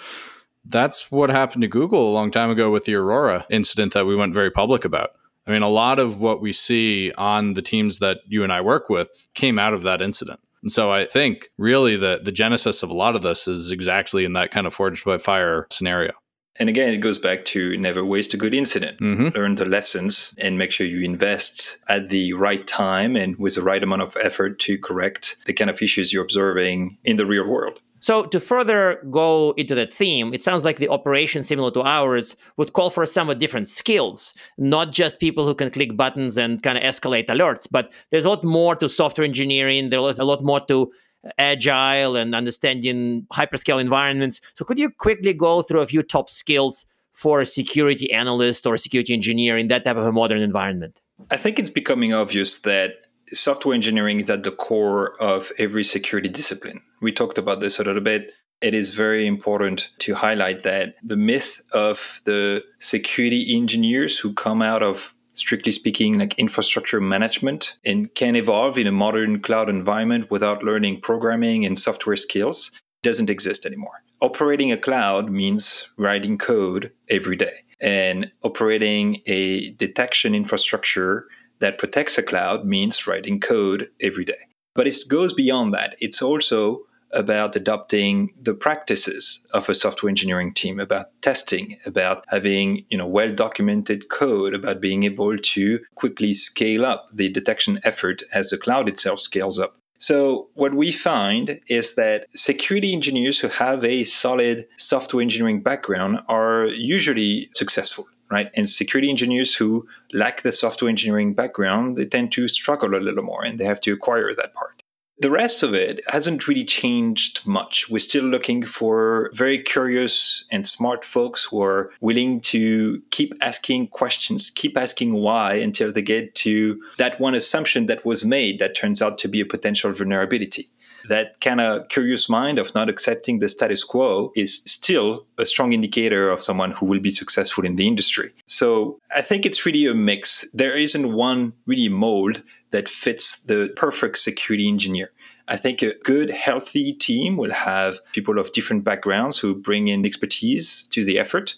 That's 0.64 1.12
what 1.12 1.30
happened 1.30 1.62
to 1.62 1.68
Google 1.68 2.10
a 2.10 2.14
long 2.14 2.32
time 2.32 2.50
ago 2.50 2.72
with 2.72 2.84
the 2.84 2.96
Aurora 2.96 3.46
incident 3.48 3.94
that 3.94 4.06
we 4.06 4.16
went 4.16 4.34
very 4.34 4.50
public 4.50 4.84
about 4.84 5.10
I 5.46 5.52
mean, 5.52 5.62
a 5.62 5.68
lot 5.68 5.98
of 5.98 6.20
what 6.20 6.40
we 6.40 6.52
see 6.52 7.12
on 7.12 7.54
the 7.54 7.62
teams 7.62 8.00
that 8.00 8.18
you 8.26 8.42
and 8.42 8.52
I 8.52 8.60
work 8.60 8.88
with 8.88 9.28
came 9.34 9.58
out 9.58 9.74
of 9.74 9.82
that 9.82 10.02
incident. 10.02 10.40
And 10.62 10.72
so 10.72 10.90
I 10.90 11.04
think 11.04 11.48
really 11.58 11.96
the, 11.96 12.20
the 12.22 12.32
genesis 12.32 12.82
of 12.82 12.90
a 12.90 12.94
lot 12.94 13.14
of 13.14 13.22
this 13.22 13.46
is 13.46 13.70
exactly 13.70 14.24
in 14.24 14.32
that 14.32 14.50
kind 14.50 14.66
of 14.66 14.74
forged 14.74 15.04
by 15.04 15.18
fire 15.18 15.66
scenario. 15.70 16.12
And 16.58 16.68
again, 16.68 16.92
it 16.92 16.98
goes 16.98 17.18
back 17.18 17.44
to 17.46 17.76
never 17.76 18.04
waste 18.04 18.32
a 18.34 18.36
good 18.36 18.54
incident. 18.54 18.98
Mm-hmm. 18.98 19.36
Learn 19.36 19.56
the 19.56 19.66
lessons 19.66 20.34
and 20.38 20.58
make 20.58 20.72
sure 20.72 20.86
you 20.86 21.04
invest 21.04 21.78
at 21.88 22.08
the 22.08 22.32
right 22.32 22.66
time 22.66 23.14
and 23.14 23.36
with 23.36 23.56
the 23.56 23.62
right 23.62 23.82
amount 23.82 24.02
of 24.02 24.16
effort 24.22 24.58
to 24.60 24.78
correct 24.78 25.36
the 25.46 25.52
kind 25.52 25.70
of 25.70 25.80
issues 25.82 26.12
you're 26.12 26.24
observing 26.24 26.96
in 27.04 27.16
the 27.16 27.26
real 27.26 27.46
world. 27.46 27.80
So, 28.06 28.24
to 28.26 28.38
further 28.38 29.02
go 29.10 29.52
into 29.56 29.74
that 29.74 29.92
theme, 29.92 30.32
it 30.32 30.40
sounds 30.40 30.62
like 30.62 30.78
the 30.78 30.88
operation 30.88 31.42
similar 31.42 31.72
to 31.72 31.82
ours 31.82 32.36
would 32.56 32.72
call 32.72 32.88
for 32.88 33.04
somewhat 33.04 33.40
different 33.40 33.66
skills, 33.66 34.32
not 34.58 34.92
just 34.92 35.18
people 35.18 35.44
who 35.44 35.56
can 35.56 35.72
click 35.72 35.96
buttons 35.96 36.38
and 36.38 36.62
kind 36.62 36.78
of 36.78 36.84
escalate 36.84 37.26
alerts, 37.26 37.66
but 37.68 37.92
there's 38.12 38.24
a 38.24 38.28
lot 38.28 38.44
more 38.44 38.76
to 38.76 38.88
software 38.88 39.24
engineering, 39.24 39.90
there's 39.90 40.20
a 40.20 40.24
lot 40.24 40.44
more 40.44 40.60
to 40.66 40.92
uh, 41.24 41.30
agile 41.36 42.14
and 42.14 42.32
understanding 42.32 43.26
hyperscale 43.32 43.80
environments. 43.80 44.40
So, 44.54 44.64
could 44.64 44.78
you 44.78 44.88
quickly 44.88 45.32
go 45.32 45.62
through 45.62 45.80
a 45.80 45.86
few 45.86 46.04
top 46.04 46.28
skills 46.28 46.86
for 47.12 47.40
a 47.40 47.44
security 47.44 48.12
analyst 48.12 48.68
or 48.68 48.74
a 48.74 48.78
security 48.78 49.14
engineer 49.14 49.58
in 49.58 49.66
that 49.66 49.84
type 49.84 49.96
of 49.96 50.06
a 50.06 50.12
modern 50.12 50.42
environment? 50.42 51.02
I 51.32 51.36
think 51.36 51.58
it's 51.58 51.70
becoming 51.70 52.14
obvious 52.14 52.58
that 52.58 53.05
software 53.32 53.74
engineering 53.74 54.20
is 54.20 54.30
at 54.30 54.42
the 54.42 54.50
core 54.50 55.20
of 55.20 55.50
every 55.58 55.84
security 55.84 56.28
discipline. 56.28 56.80
We 57.00 57.12
talked 57.12 57.38
about 57.38 57.60
this 57.60 57.78
a 57.78 57.84
little 57.84 58.02
bit. 58.02 58.32
It 58.60 58.74
is 58.74 58.90
very 58.90 59.26
important 59.26 59.90
to 59.98 60.14
highlight 60.14 60.62
that 60.62 60.94
the 61.02 61.16
myth 61.16 61.60
of 61.72 62.20
the 62.24 62.64
security 62.78 63.54
engineers 63.54 64.18
who 64.18 64.32
come 64.32 64.62
out 64.62 64.82
of 64.82 65.12
strictly 65.34 65.72
speaking 65.72 66.18
like 66.18 66.38
infrastructure 66.38 67.00
management 67.00 67.76
and 67.84 68.14
can 68.14 68.36
evolve 68.36 68.78
in 68.78 68.86
a 68.86 68.92
modern 68.92 69.40
cloud 69.40 69.68
environment 69.68 70.30
without 70.30 70.62
learning 70.62 71.00
programming 71.02 71.66
and 71.66 71.78
software 71.78 72.16
skills 72.16 72.70
doesn't 73.02 73.28
exist 73.28 73.66
anymore. 73.66 74.02
Operating 74.22 74.72
a 74.72 74.78
cloud 74.78 75.30
means 75.30 75.88
writing 75.98 76.38
code 76.38 76.90
every 77.10 77.36
day 77.36 77.52
and 77.80 78.30
operating 78.42 79.20
a 79.26 79.70
detection 79.72 80.34
infrastructure 80.34 81.26
that 81.60 81.78
protects 81.78 82.18
a 82.18 82.22
cloud 82.22 82.64
means 82.64 83.06
writing 83.06 83.40
code 83.40 83.88
every 84.00 84.24
day. 84.24 84.48
But 84.74 84.86
it 84.86 84.96
goes 85.08 85.32
beyond 85.32 85.72
that. 85.74 85.96
It's 86.00 86.20
also 86.20 86.82
about 87.12 87.56
adopting 87.56 88.32
the 88.40 88.54
practices 88.54 89.40
of 89.52 89.68
a 89.68 89.74
software 89.74 90.10
engineering 90.10 90.52
team 90.52 90.80
about 90.80 91.06
testing 91.22 91.78
about 91.86 92.24
having 92.28 92.84
you 92.90 92.98
know 92.98 93.06
well 93.06 93.32
documented 93.32 94.08
code 94.08 94.54
about 94.54 94.80
being 94.80 95.04
able 95.04 95.36
to 95.38 95.78
quickly 95.94 96.34
scale 96.34 96.84
up 96.84 97.06
the 97.12 97.28
detection 97.28 97.80
effort 97.84 98.22
as 98.32 98.50
the 98.50 98.58
cloud 98.58 98.88
itself 98.88 99.20
scales 99.20 99.58
up 99.58 99.76
so 99.98 100.48
what 100.54 100.74
we 100.74 100.92
find 100.92 101.60
is 101.68 101.94
that 101.94 102.26
security 102.34 102.92
engineers 102.92 103.38
who 103.38 103.48
have 103.48 103.84
a 103.84 104.04
solid 104.04 104.66
software 104.76 105.22
engineering 105.22 105.62
background 105.62 106.18
are 106.28 106.66
usually 106.66 107.48
successful 107.54 108.06
right? 108.30 108.50
And 108.54 108.68
security 108.68 109.10
engineers 109.10 109.54
who 109.54 109.86
lack 110.12 110.42
the 110.42 110.52
software 110.52 110.88
engineering 110.88 111.34
background, 111.34 111.96
they 111.96 112.06
tend 112.06 112.32
to 112.32 112.48
struggle 112.48 112.94
a 112.94 113.00
little 113.00 113.24
more 113.24 113.44
and 113.44 113.58
they 113.58 113.64
have 113.64 113.80
to 113.80 113.92
acquire 113.92 114.34
that 114.34 114.54
part. 114.54 114.82
The 115.18 115.30
rest 115.30 115.62
of 115.62 115.72
it 115.72 116.02
hasn't 116.08 116.46
really 116.46 116.64
changed 116.64 117.46
much. 117.46 117.88
We're 117.88 118.00
still 118.00 118.24
looking 118.24 118.66
for 118.66 119.30
very 119.32 119.62
curious 119.62 120.44
and 120.50 120.66
smart 120.66 121.06
folks 121.06 121.44
who 121.44 121.62
are 121.62 121.90
willing 122.02 122.42
to 122.42 123.02
keep 123.12 123.32
asking 123.40 123.88
questions, 123.88 124.50
keep 124.50 124.76
asking 124.76 125.14
why 125.14 125.54
until 125.54 125.90
they 125.90 126.02
get 126.02 126.34
to 126.36 126.78
that 126.98 127.18
one 127.18 127.34
assumption 127.34 127.86
that 127.86 128.04
was 128.04 128.26
made 128.26 128.58
that 128.58 128.76
turns 128.76 129.00
out 129.00 129.16
to 129.18 129.28
be 129.28 129.40
a 129.40 129.46
potential 129.46 129.90
vulnerability 129.90 130.68
that 131.08 131.40
kind 131.40 131.60
of 131.60 131.88
curious 131.88 132.28
mind 132.28 132.58
of 132.58 132.74
not 132.74 132.88
accepting 132.88 133.38
the 133.38 133.48
status 133.48 133.84
quo 133.84 134.32
is 134.34 134.62
still 134.66 135.26
a 135.38 135.46
strong 135.46 135.72
indicator 135.72 136.30
of 136.30 136.42
someone 136.42 136.72
who 136.72 136.86
will 136.86 137.00
be 137.00 137.10
successful 137.10 137.64
in 137.64 137.76
the 137.76 137.86
industry. 137.86 138.32
So 138.46 138.98
I 139.14 139.22
think 139.22 139.46
it's 139.46 139.64
really 139.64 139.86
a 139.86 139.94
mix. 139.94 140.48
There 140.52 140.76
isn't 140.76 141.12
one 141.14 141.52
really 141.66 141.88
mold 141.88 142.42
that 142.70 142.88
fits 142.88 143.42
the 143.42 143.72
perfect 143.76 144.18
security 144.18 144.68
engineer. 144.68 145.10
I 145.48 145.56
think 145.56 145.80
a 145.80 145.94
good, 146.02 146.30
healthy 146.30 146.92
team 146.92 147.36
will 147.36 147.52
have 147.52 148.00
people 148.12 148.38
of 148.38 148.50
different 148.52 148.82
backgrounds 148.82 149.38
who 149.38 149.54
bring 149.54 149.88
in 149.88 150.04
expertise 150.04 150.88
to 150.88 151.04
the 151.04 151.18
effort. 151.18 151.54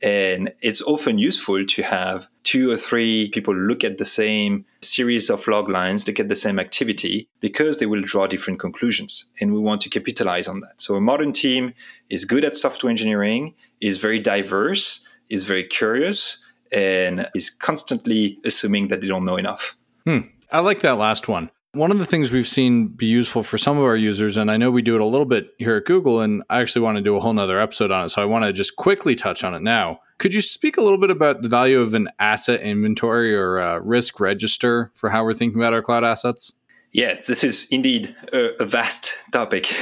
And 0.00 0.52
it's 0.62 0.80
often 0.82 1.18
useful 1.18 1.66
to 1.66 1.82
have 1.82 2.28
two 2.44 2.70
or 2.70 2.76
three 2.76 3.30
people 3.30 3.54
look 3.54 3.82
at 3.82 3.98
the 3.98 4.04
same 4.04 4.64
series 4.80 5.28
of 5.28 5.46
log 5.48 5.68
lines, 5.68 6.06
look 6.06 6.20
at 6.20 6.28
the 6.28 6.36
same 6.36 6.58
activity, 6.58 7.28
because 7.40 7.78
they 7.78 7.86
will 7.86 8.02
draw 8.02 8.26
different 8.26 8.60
conclusions. 8.60 9.24
And 9.40 9.52
we 9.52 9.58
want 9.58 9.80
to 9.82 9.90
capitalize 9.90 10.46
on 10.46 10.60
that. 10.60 10.80
So 10.80 10.94
a 10.94 11.00
modern 11.00 11.32
team 11.32 11.74
is 12.10 12.24
good 12.24 12.44
at 12.44 12.56
software 12.56 12.90
engineering, 12.90 13.54
is 13.80 13.98
very 13.98 14.20
diverse, 14.20 15.04
is 15.30 15.44
very 15.44 15.64
curious, 15.64 16.44
and 16.70 17.28
is 17.34 17.50
constantly 17.50 18.38
assuming 18.44 18.88
that 18.88 19.00
they 19.00 19.08
don't 19.08 19.24
know 19.24 19.36
enough. 19.36 19.76
Hmm. 20.04 20.20
I 20.52 20.60
like 20.60 20.80
that 20.80 20.96
last 20.96 21.28
one. 21.28 21.50
One 21.72 21.90
of 21.90 21.98
the 21.98 22.06
things 22.06 22.32
we've 22.32 22.48
seen 22.48 22.88
be 22.88 23.06
useful 23.06 23.42
for 23.42 23.58
some 23.58 23.76
of 23.76 23.84
our 23.84 23.96
users, 23.96 24.38
and 24.38 24.50
I 24.50 24.56
know 24.56 24.70
we 24.70 24.80
do 24.80 24.94
it 24.94 25.02
a 25.02 25.06
little 25.06 25.26
bit 25.26 25.50
here 25.58 25.76
at 25.76 25.84
Google, 25.84 26.20
and 26.20 26.42
I 26.48 26.60
actually 26.60 26.82
want 26.82 26.96
to 26.96 27.02
do 27.02 27.14
a 27.14 27.20
whole 27.20 27.34
nother 27.34 27.60
episode 27.60 27.90
on 27.90 28.06
it. 28.06 28.08
So 28.08 28.22
I 28.22 28.24
want 28.24 28.46
to 28.46 28.52
just 28.54 28.76
quickly 28.76 29.14
touch 29.14 29.44
on 29.44 29.54
it 29.54 29.62
now. 29.62 30.00
Could 30.18 30.32
you 30.32 30.40
speak 30.40 30.78
a 30.78 30.82
little 30.82 30.98
bit 30.98 31.10
about 31.10 31.42
the 31.42 31.48
value 31.48 31.78
of 31.78 31.92
an 31.92 32.08
asset 32.18 32.60
inventory 32.62 33.34
or 33.34 33.80
risk 33.82 34.18
register 34.18 34.90
for 34.94 35.10
how 35.10 35.24
we're 35.24 35.34
thinking 35.34 35.60
about 35.60 35.74
our 35.74 35.82
cloud 35.82 36.04
assets? 36.04 36.52
Yeah, 36.92 37.20
this 37.26 37.44
is 37.44 37.68
indeed 37.70 38.16
a, 38.32 38.62
a 38.62 38.64
vast 38.64 39.14
topic. 39.30 39.72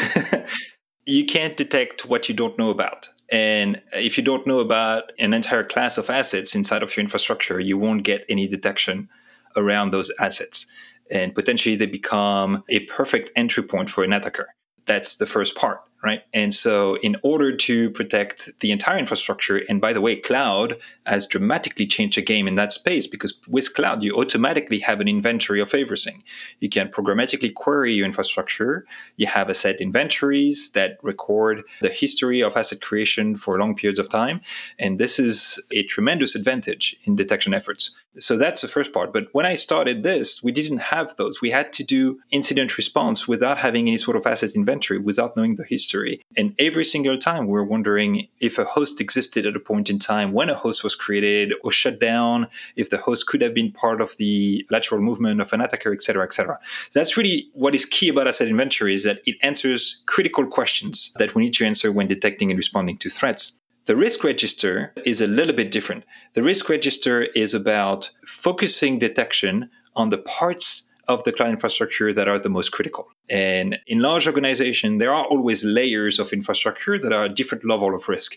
you 1.06 1.24
can't 1.24 1.56
detect 1.56 2.04
what 2.04 2.28
you 2.28 2.34
don't 2.34 2.58
know 2.58 2.70
about. 2.70 3.08
And 3.30 3.80
if 3.92 4.18
you 4.18 4.24
don't 4.24 4.46
know 4.46 4.58
about 4.58 5.12
an 5.18 5.32
entire 5.32 5.64
class 5.64 5.98
of 5.98 6.10
assets 6.10 6.54
inside 6.54 6.82
of 6.82 6.96
your 6.96 7.04
infrastructure, 7.04 7.60
you 7.60 7.78
won't 7.78 8.02
get 8.02 8.24
any 8.28 8.46
detection 8.46 9.08
around 9.56 9.90
those 9.90 10.12
assets. 10.20 10.66
And 11.10 11.34
potentially 11.34 11.76
they 11.76 11.86
become 11.86 12.64
a 12.68 12.80
perfect 12.80 13.30
entry 13.36 13.62
point 13.62 13.90
for 13.90 14.04
an 14.04 14.12
attacker. 14.12 14.48
That's 14.86 15.16
the 15.16 15.26
first 15.26 15.54
part 15.56 15.80
right? 16.06 16.22
And 16.32 16.54
so, 16.54 16.94
in 17.02 17.16
order 17.22 17.54
to 17.54 17.90
protect 17.90 18.50
the 18.60 18.70
entire 18.70 18.96
infrastructure, 18.96 19.60
and 19.68 19.80
by 19.80 19.92
the 19.92 20.00
way, 20.00 20.16
cloud 20.16 20.76
has 21.04 21.26
dramatically 21.26 21.86
changed 21.86 22.16
the 22.16 22.22
game 22.22 22.46
in 22.46 22.54
that 22.54 22.72
space 22.72 23.06
because 23.06 23.34
with 23.48 23.74
cloud, 23.74 24.02
you 24.02 24.14
automatically 24.14 24.78
have 24.78 25.00
an 25.00 25.08
inventory 25.08 25.60
of 25.60 25.74
everything. 25.74 26.22
You 26.60 26.68
can 26.68 26.88
programmatically 26.88 27.52
query 27.52 27.92
your 27.92 28.06
infrastructure. 28.06 28.86
You 29.16 29.26
have 29.26 29.50
asset 29.50 29.80
inventories 29.80 30.70
that 30.70 30.98
record 31.02 31.64
the 31.80 31.88
history 31.88 32.40
of 32.40 32.56
asset 32.56 32.80
creation 32.80 33.36
for 33.36 33.58
long 33.58 33.74
periods 33.74 33.98
of 33.98 34.08
time. 34.08 34.40
And 34.78 34.98
this 34.98 35.18
is 35.18 35.60
a 35.72 35.82
tremendous 35.82 36.34
advantage 36.36 36.96
in 37.04 37.16
detection 37.16 37.52
efforts. 37.52 37.90
So, 38.18 38.38
that's 38.38 38.60
the 38.60 38.68
first 38.68 38.92
part. 38.92 39.12
But 39.12 39.24
when 39.32 39.44
I 39.44 39.56
started 39.56 40.04
this, 40.04 40.42
we 40.42 40.52
didn't 40.52 40.78
have 40.94 41.16
those. 41.16 41.40
We 41.40 41.50
had 41.50 41.72
to 41.74 41.82
do 41.82 42.20
incident 42.30 42.76
response 42.76 43.26
without 43.26 43.58
having 43.58 43.88
any 43.88 43.96
sort 43.96 44.16
of 44.16 44.24
asset 44.24 44.54
inventory, 44.54 45.00
without 45.00 45.36
knowing 45.36 45.56
the 45.56 45.64
history 45.64 45.95
history. 45.96 46.22
And 46.36 46.54
every 46.58 46.84
single 46.84 47.18
time 47.18 47.46
we're 47.46 47.64
wondering 47.64 48.28
if 48.40 48.58
a 48.58 48.64
host 48.64 49.00
existed 49.00 49.46
at 49.46 49.56
a 49.56 49.60
point 49.60 49.90
in 49.90 49.98
time 49.98 50.32
when 50.32 50.50
a 50.50 50.54
host 50.54 50.84
was 50.84 50.94
created 50.94 51.52
or 51.64 51.72
shut 51.72 51.98
down, 52.00 52.46
if 52.76 52.90
the 52.90 52.98
host 52.98 53.26
could 53.26 53.42
have 53.42 53.54
been 53.54 53.72
part 53.72 54.00
of 54.00 54.16
the 54.18 54.66
lateral 54.70 55.00
movement 55.00 55.40
of 55.40 55.52
an 55.52 55.60
attacker, 55.60 55.92
et 55.92 56.02
cetera, 56.02 56.24
et 56.24 56.34
cetera. 56.34 56.58
That's 56.92 57.16
really 57.16 57.48
what 57.52 57.74
is 57.74 57.84
key 57.84 58.08
about 58.08 58.28
asset 58.28 58.48
inventory 58.48 58.94
is 58.94 59.04
that 59.04 59.20
it 59.26 59.36
answers 59.42 60.02
critical 60.06 60.46
questions 60.46 61.12
that 61.18 61.34
we 61.34 61.44
need 61.44 61.54
to 61.54 61.66
answer 61.66 61.92
when 61.92 62.08
detecting 62.08 62.50
and 62.50 62.58
responding 62.58 62.98
to 62.98 63.08
threats. 63.08 63.52
The 63.86 63.96
risk 63.96 64.24
register 64.24 64.92
is 65.04 65.20
a 65.20 65.28
little 65.28 65.54
bit 65.54 65.70
different. 65.70 66.04
The 66.34 66.42
risk 66.42 66.68
register 66.68 67.22
is 67.34 67.54
about 67.54 68.10
focusing 68.26 68.98
detection 68.98 69.70
on 69.94 70.10
the 70.10 70.18
parts 70.18 70.82
of 71.08 71.22
the 71.22 71.32
cloud 71.32 71.50
infrastructure 71.50 72.12
that 72.12 72.26
are 72.26 72.40
the 72.40 72.48
most 72.48 72.72
critical. 72.72 73.08
And 73.28 73.78
in 73.86 74.00
large 74.00 74.26
organizations, 74.26 74.98
there 74.98 75.12
are 75.12 75.24
always 75.24 75.64
layers 75.64 76.18
of 76.18 76.32
infrastructure 76.32 76.98
that 76.98 77.12
are 77.12 77.24
a 77.24 77.28
different 77.28 77.64
level 77.64 77.94
of 77.94 78.08
risk. 78.08 78.36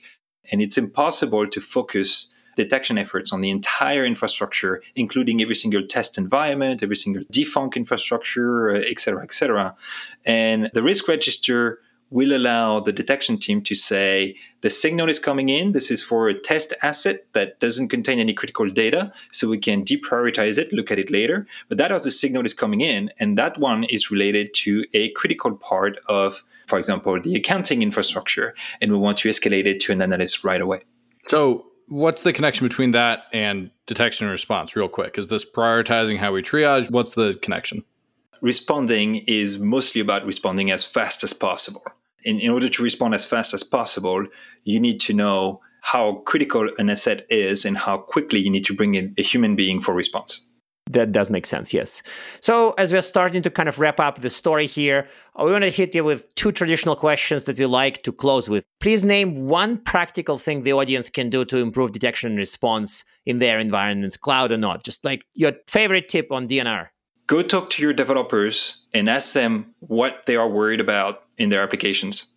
And 0.52 0.62
it's 0.62 0.78
impossible 0.78 1.48
to 1.48 1.62
focus 1.62 2.30
detection 2.56 2.98
efforts 2.98 3.32
on 3.32 3.42
the 3.42 3.52
entire 3.52 4.04
infrastructure, 4.04 4.82
including 4.96 5.42
every 5.42 5.56
single 5.56 5.84
test 5.86 6.18
environment, 6.18 6.84
every 6.84 6.96
single 6.96 7.24
defunct 7.32 7.78
infrastructure, 7.78 8.76
et 8.76 9.00
cetera, 9.00 9.24
et 9.24 9.32
cetera. 9.32 9.76
And 10.26 10.70
the 10.74 10.84
risk 10.84 11.08
register 11.08 11.80
will 12.12 12.36
allow 12.36 12.80
the 12.80 12.92
detection 12.92 13.38
team 13.38 13.62
to 13.62 13.76
say 13.76 14.36
the 14.62 14.70
signal 14.70 15.10
is 15.10 15.20
coming 15.20 15.50
in. 15.50 15.74
This 15.74 15.92
is 15.92 16.02
for 16.02 16.28
a 16.28 16.34
test 16.34 16.74
asset 16.82 17.26
that 17.34 17.60
doesn't 17.60 17.90
contain 17.90 18.20
any 18.20 18.34
critical 18.34 18.70
data, 18.70 19.12
so 19.32 19.48
we 19.48 19.58
can 19.58 19.86
deprioritize 19.86 20.58
it, 20.58 20.74
look 20.74 20.92
at 20.92 21.00
it 21.00 21.12
later. 21.12 21.48
But 21.68 21.78
that 21.78 21.90
the 22.02 22.12
signal 22.12 22.46
is 22.46 22.54
coming 22.54 22.82
in, 22.82 23.12
and 23.20 23.38
that 23.38 23.58
one 23.60 23.84
is 23.86 24.10
related 24.12 24.54
to 24.56 24.84
a 24.94 25.10
critical 25.12 25.56
part 25.56 26.00
of, 26.08 26.44
for 26.68 26.80
example, 26.80 27.20
the 27.22 27.36
accounting 27.36 27.82
infrastructure, 27.82 28.56
and 28.82 28.92
we 28.92 28.98
want 28.98 29.18
to 29.20 29.30
escalate 29.30 29.66
it 29.66 29.80
to 29.82 29.92
an 29.92 30.02
analyst 30.02 30.44
right 30.44 30.62
away. 30.62 30.82
So, 31.24 31.66
what's 31.88 32.24
the 32.24 32.34
connection 32.34 32.68
between 32.68 32.92
that 32.92 33.24
and 33.34 33.70
detection 33.86 34.26
and 34.26 34.32
response, 34.32 34.76
real 34.76 34.88
quick? 34.88 35.18
Is 35.18 35.28
this 35.28 35.50
prioritizing 35.50 36.18
how 36.18 36.32
we 36.32 36.42
triage? 36.42 36.90
What's 36.90 37.16
the 37.16 37.38
connection? 37.42 37.84
Responding 38.42 39.18
is 39.28 39.60
mostly 39.60 40.00
about 40.00 40.26
responding 40.26 40.72
as 40.72 40.86
fast 40.86 41.24
as 41.26 41.34
possible 41.34 41.84
in, 42.24 42.40
in 42.40 42.50
order 42.50 42.70
to 42.70 42.84
respond 42.84 43.16
as 43.16 43.26
fast 43.26 43.54
as 43.54 43.64
possible, 43.64 44.26
you 44.64 44.80
need 44.80 45.00
to 45.02 45.14
know 45.14 45.62
how 45.82 46.16
critical 46.26 46.70
an 46.78 46.90
asset 46.90 47.26
is 47.30 47.66
and 47.66 47.78
how 47.78 47.98
quickly 47.98 48.40
you 48.40 48.50
need 48.50 48.66
to 48.66 48.74
bring 48.74 48.96
in 48.96 49.14
a 49.18 49.24
human 49.24 49.56
being 49.56 49.82
for 49.82 49.94
response. 49.94 50.46
That 50.90 51.12
does 51.12 51.30
make 51.30 51.46
sense, 51.46 51.72
yes. 51.72 52.02
So, 52.42 52.72
as 52.80 52.92
we're 52.92 53.02
starting 53.04 53.44
to 53.44 53.52
kind 53.52 53.70
of 53.70 53.78
wrap 53.78 54.00
up 54.00 54.22
the 54.22 54.30
story 54.30 54.66
here, 54.66 55.08
uh, 55.40 55.44
we 55.46 55.52
want 55.52 55.64
to 55.64 55.70
hit 55.70 55.94
you 55.94 56.04
with 56.04 56.34
two 56.34 56.52
traditional 56.52 56.96
questions 56.96 57.44
that 57.44 57.60
we 57.60 57.68
like 57.68 58.02
to 58.04 58.12
close 58.12 58.50
with. 58.50 58.66
Please 58.80 59.04
name 59.04 59.46
one 59.46 59.78
practical 59.78 60.40
thing 60.40 60.64
the 60.64 60.74
audience 60.74 61.08
can 61.08 61.30
do 61.30 61.46
to 61.46 61.58
improve 61.58 61.92
detection 61.92 62.32
and 62.32 62.40
response 62.40 63.04
in 63.28 63.38
their 63.38 63.60
environments, 63.60 64.18
cloud 64.18 64.52
or 64.52 64.58
not. 64.58 64.84
Just 64.84 65.06
like 65.06 65.22
your 65.36 65.54
favorite 65.68 66.10
tip 66.10 66.32
on 66.32 66.48
DNR. 66.48 66.88
Go 67.28 67.44
talk 67.44 67.70
to 67.72 67.84
your 67.84 67.94
developers 67.94 68.82
and 68.92 69.08
ask 69.08 69.34
them 69.34 69.76
what 69.82 70.26
they 70.26 70.36
are 70.36 70.50
worried 70.50 70.82
about 70.82 71.22
in 71.40 71.50
their 71.50 71.64
applications. 71.64 72.28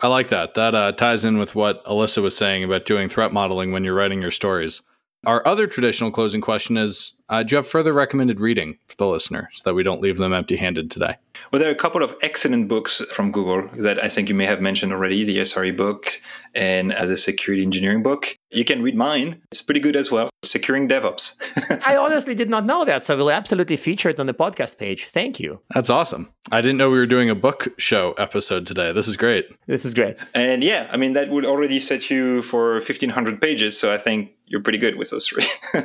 I 0.00 0.06
like 0.06 0.28
that. 0.28 0.54
That 0.54 0.74
uh, 0.74 0.92
ties 0.92 1.24
in 1.24 1.38
with 1.38 1.54
what 1.54 1.84
Alyssa 1.84 2.22
was 2.22 2.36
saying 2.36 2.64
about 2.64 2.86
doing 2.86 3.08
threat 3.08 3.32
modeling 3.32 3.72
when 3.72 3.84
you're 3.84 3.94
writing 3.94 4.22
your 4.22 4.30
stories. 4.30 4.82
Our 5.26 5.46
other 5.46 5.66
traditional 5.66 6.10
closing 6.10 6.40
question 6.40 6.78
is 6.78 7.12
uh, 7.28 7.42
Do 7.42 7.52
you 7.52 7.56
have 7.56 7.66
further 7.66 7.92
recommended 7.92 8.40
reading 8.40 8.78
for 8.88 8.96
the 8.96 9.06
listener 9.06 9.50
so 9.52 9.68
that 9.68 9.74
we 9.74 9.82
don't 9.82 10.00
leave 10.00 10.16
them 10.16 10.32
empty 10.32 10.56
handed 10.56 10.90
today? 10.90 11.16
Well, 11.52 11.60
there 11.60 11.68
are 11.68 11.72
a 11.74 11.78
couple 11.78 12.02
of 12.02 12.14
excellent 12.22 12.68
books 12.68 13.02
from 13.12 13.32
Google 13.32 13.68
that 13.82 14.02
I 14.02 14.08
think 14.08 14.28
you 14.28 14.34
may 14.34 14.46
have 14.46 14.60
mentioned 14.60 14.92
already 14.92 15.24
the 15.24 15.38
SRE 15.38 15.76
book 15.76 16.12
and 16.54 16.92
uh, 16.92 17.06
the 17.06 17.16
security 17.16 17.62
engineering 17.62 18.02
book. 18.02 18.38
You 18.50 18.64
can 18.64 18.82
read 18.82 18.96
mine, 18.96 19.40
it's 19.50 19.62
pretty 19.62 19.80
good 19.80 19.96
as 19.96 20.10
well. 20.10 20.30
Securing 20.42 20.88
DevOps. 20.88 21.34
I 21.86 21.96
honestly 21.96 22.34
did 22.34 22.48
not 22.48 22.64
know 22.64 22.84
that. 22.84 23.04
So 23.04 23.16
we'll 23.16 23.30
absolutely 23.30 23.76
feature 23.76 24.08
it 24.08 24.18
on 24.18 24.26
the 24.26 24.34
podcast 24.34 24.78
page. 24.78 25.06
Thank 25.06 25.38
you. 25.38 25.60
That's 25.74 25.90
awesome. 25.90 26.32
I 26.50 26.60
didn't 26.60 26.78
know 26.78 26.90
we 26.90 26.98
were 26.98 27.06
doing 27.06 27.28
a 27.28 27.34
book 27.34 27.68
show 27.78 28.12
episode 28.12 28.66
today. 28.66 28.92
This 28.92 29.06
is 29.06 29.16
great. 29.16 29.46
This 29.66 29.84
is 29.84 29.92
great. 29.92 30.16
And 30.34 30.64
yeah, 30.64 30.88
I 30.90 30.96
mean, 30.96 31.12
that 31.12 31.30
would 31.30 31.44
already 31.44 31.78
set 31.78 32.10
you 32.10 32.42
for 32.42 32.74
1,500 32.74 33.40
pages. 33.40 33.78
So 33.78 33.92
I 33.92 33.98
think 33.98 34.30
you're 34.50 34.60
pretty 34.60 34.78
good 34.78 34.96
with 34.96 35.10
those 35.10 35.26
three. 35.26 35.48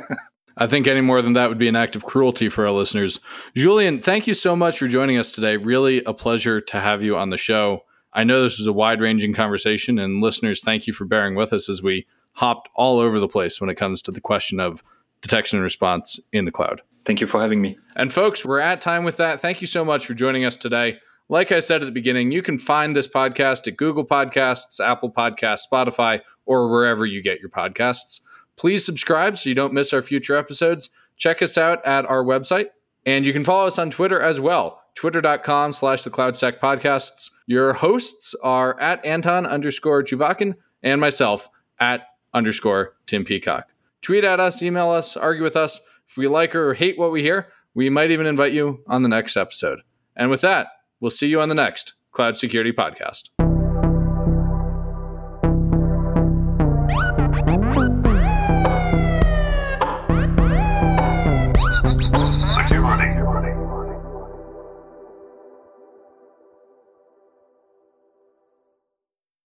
I 0.58 0.66
think 0.66 0.86
any 0.86 1.00
more 1.00 1.22
than 1.22 1.34
that 1.34 1.48
would 1.48 1.58
be 1.58 1.68
an 1.68 1.76
act 1.76 1.96
of 1.96 2.04
cruelty 2.04 2.48
for 2.48 2.66
our 2.66 2.72
listeners. 2.72 3.20
Julien, 3.54 4.00
thank 4.00 4.26
you 4.26 4.34
so 4.34 4.56
much 4.56 4.78
for 4.78 4.88
joining 4.88 5.18
us 5.18 5.32
today. 5.32 5.56
Really 5.56 6.02
a 6.04 6.14
pleasure 6.14 6.60
to 6.62 6.80
have 6.80 7.02
you 7.02 7.16
on 7.16 7.30
the 7.30 7.36
show. 7.36 7.84
I 8.12 8.24
know 8.24 8.42
this 8.42 8.58
was 8.58 8.66
a 8.66 8.72
wide 8.72 9.00
ranging 9.00 9.34
conversation, 9.34 9.98
and 9.98 10.22
listeners, 10.22 10.62
thank 10.62 10.86
you 10.86 10.92
for 10.92 11.04
bearing 11.04 11.34
with 11.34 11.52
us 11.52 11.68
as 11.68 11.82
we 11.82 12.06
hopped 12.32 12.70
all 12.74 12.98
over 12.98 13.20
the 13.20 13.28
place 13.28 13.60
when 13.60 13.70
it 13.70 13.74
comes 13.74 14.00
to 14.02 14.10
the 14.10 14.20
question 14.20 14.58
of 14.58 14.82
detection 15.20 15.58
and 15.58 15.62
response 15.62 16.18
in 16.32 16.46
the 16.46 16.50
cloud. 16.50 16.80
Thank 17.04 17.20
you 17.20 17.26
for 17.26 17.40
having 17.40 17.60
me. 17.60 17.78
And 17.94 18.12
folks, 18.12 18.44
we're 18.44 18.58
at 18.58 18.80
time 18.80 19.04
with 19.04 19.18
that. 19.18 19.40
Thank 19.40 19.60
you 19.60 19.66
so 19.66 19.84
much 19.84 20.06
for 20.06 20.14
joining 20.14 20.44
us 20.44 20.56
today. 20.56 20.98
Like 21.28 21.52
I 21.52 21.60
said 21.60 21.82
at 21.82 21.86
the 21.86 21.92
beginning, 21.92 22.32
you 22.32 22.40
can 22.40 22.56
find 22.56 22.96
this 22.96 23.08
podcast 23.08 23.68
at 23.68 23.76
Google 23.76 24.06
Podcasts, 24.06 24.84
Apple 24.84 25.10
Podcasts, 25.10 25.64
Spotify, 25.70 26.20
or 26.46 26.70
wherever 26.70 27.04
you 27.04 27.22
get 27.22 27.40
your 27.40 27.50
podcasts. 27.50 28.20
Please 28.56 28.84
subscribe 28.84 29.36
so 29.36 29.48
you 29.48 29.54
don't 29.54 29.72
miss 29.72 29.92
our 29.92 30.02
future 30.02 30.36
episodes. 30.36 30.90
Check 31.16 31.42
us 31.42 31.56
out 31.58 31.84
at 31.86 32.06
our 32.06 32.24
website, 32.24 32.68
and 33.04 33.26
you 33.26 33.32
can 33.32 33.44
follow 33.44 33.66
us 33.66 33.78
on 33.78 33.90
Twitter 33.90 34.20
as 34.20 34.40
well. 34.40 34.82
Twitter.com 34.94 35.72
slash 35.72 36.02
the 36.02 36.10
CloudSec 36.10 36.58
podcasts. 36.58 37.30
Your 37.46 37.74
hosts 37.74 38.34
are 38.42 38.78
at 38.80 39.04
Anton 39.04 39.46
underscore 39.46 40.02
Chuvakin 40.02 40.54
and 40.82 41.00
myself 41.00 41.48
at 41.78 42.06
underscore 42.32 42.94
Tim 43.06 43.24
Peacock. 43.24 43.72
Tweet 44.00 44.24
at 44.24 44.40
us, 44.40 44.62
email 44.62 44.90
us, 44.90 45.16
argue 45.16 45.42
with 45.42 45.56
us. 45.56 45.80
If 46.08 46.16
we 46.16 46.28
like 46.28 46.54
or 46.54 46.74
hate 46.74 46.98
what 46.98 47.12
we 47.12 47.22
hear, 47.22 47.48
we 47.74 47.90
might 47.90 48.10
even 48.10 48.26
invite 48.26 48.52
you 48.52 48.82
on 48.86 49.02
the 49.02 49.08
next 49.08 49.36
episode. 49.36 49.80
And 50.16 50.30
with 50.30 50.40
that, 50.40 50.68
we'll 51.00 51.10
see 51.10 51.28
you 51.28 51.40
on 51.40 51.50
the 51.50 51.54
next 51.54 51.92
Cloud 52.12 52.36
Security 52.36 52.72
Podcast. 52.72 53.35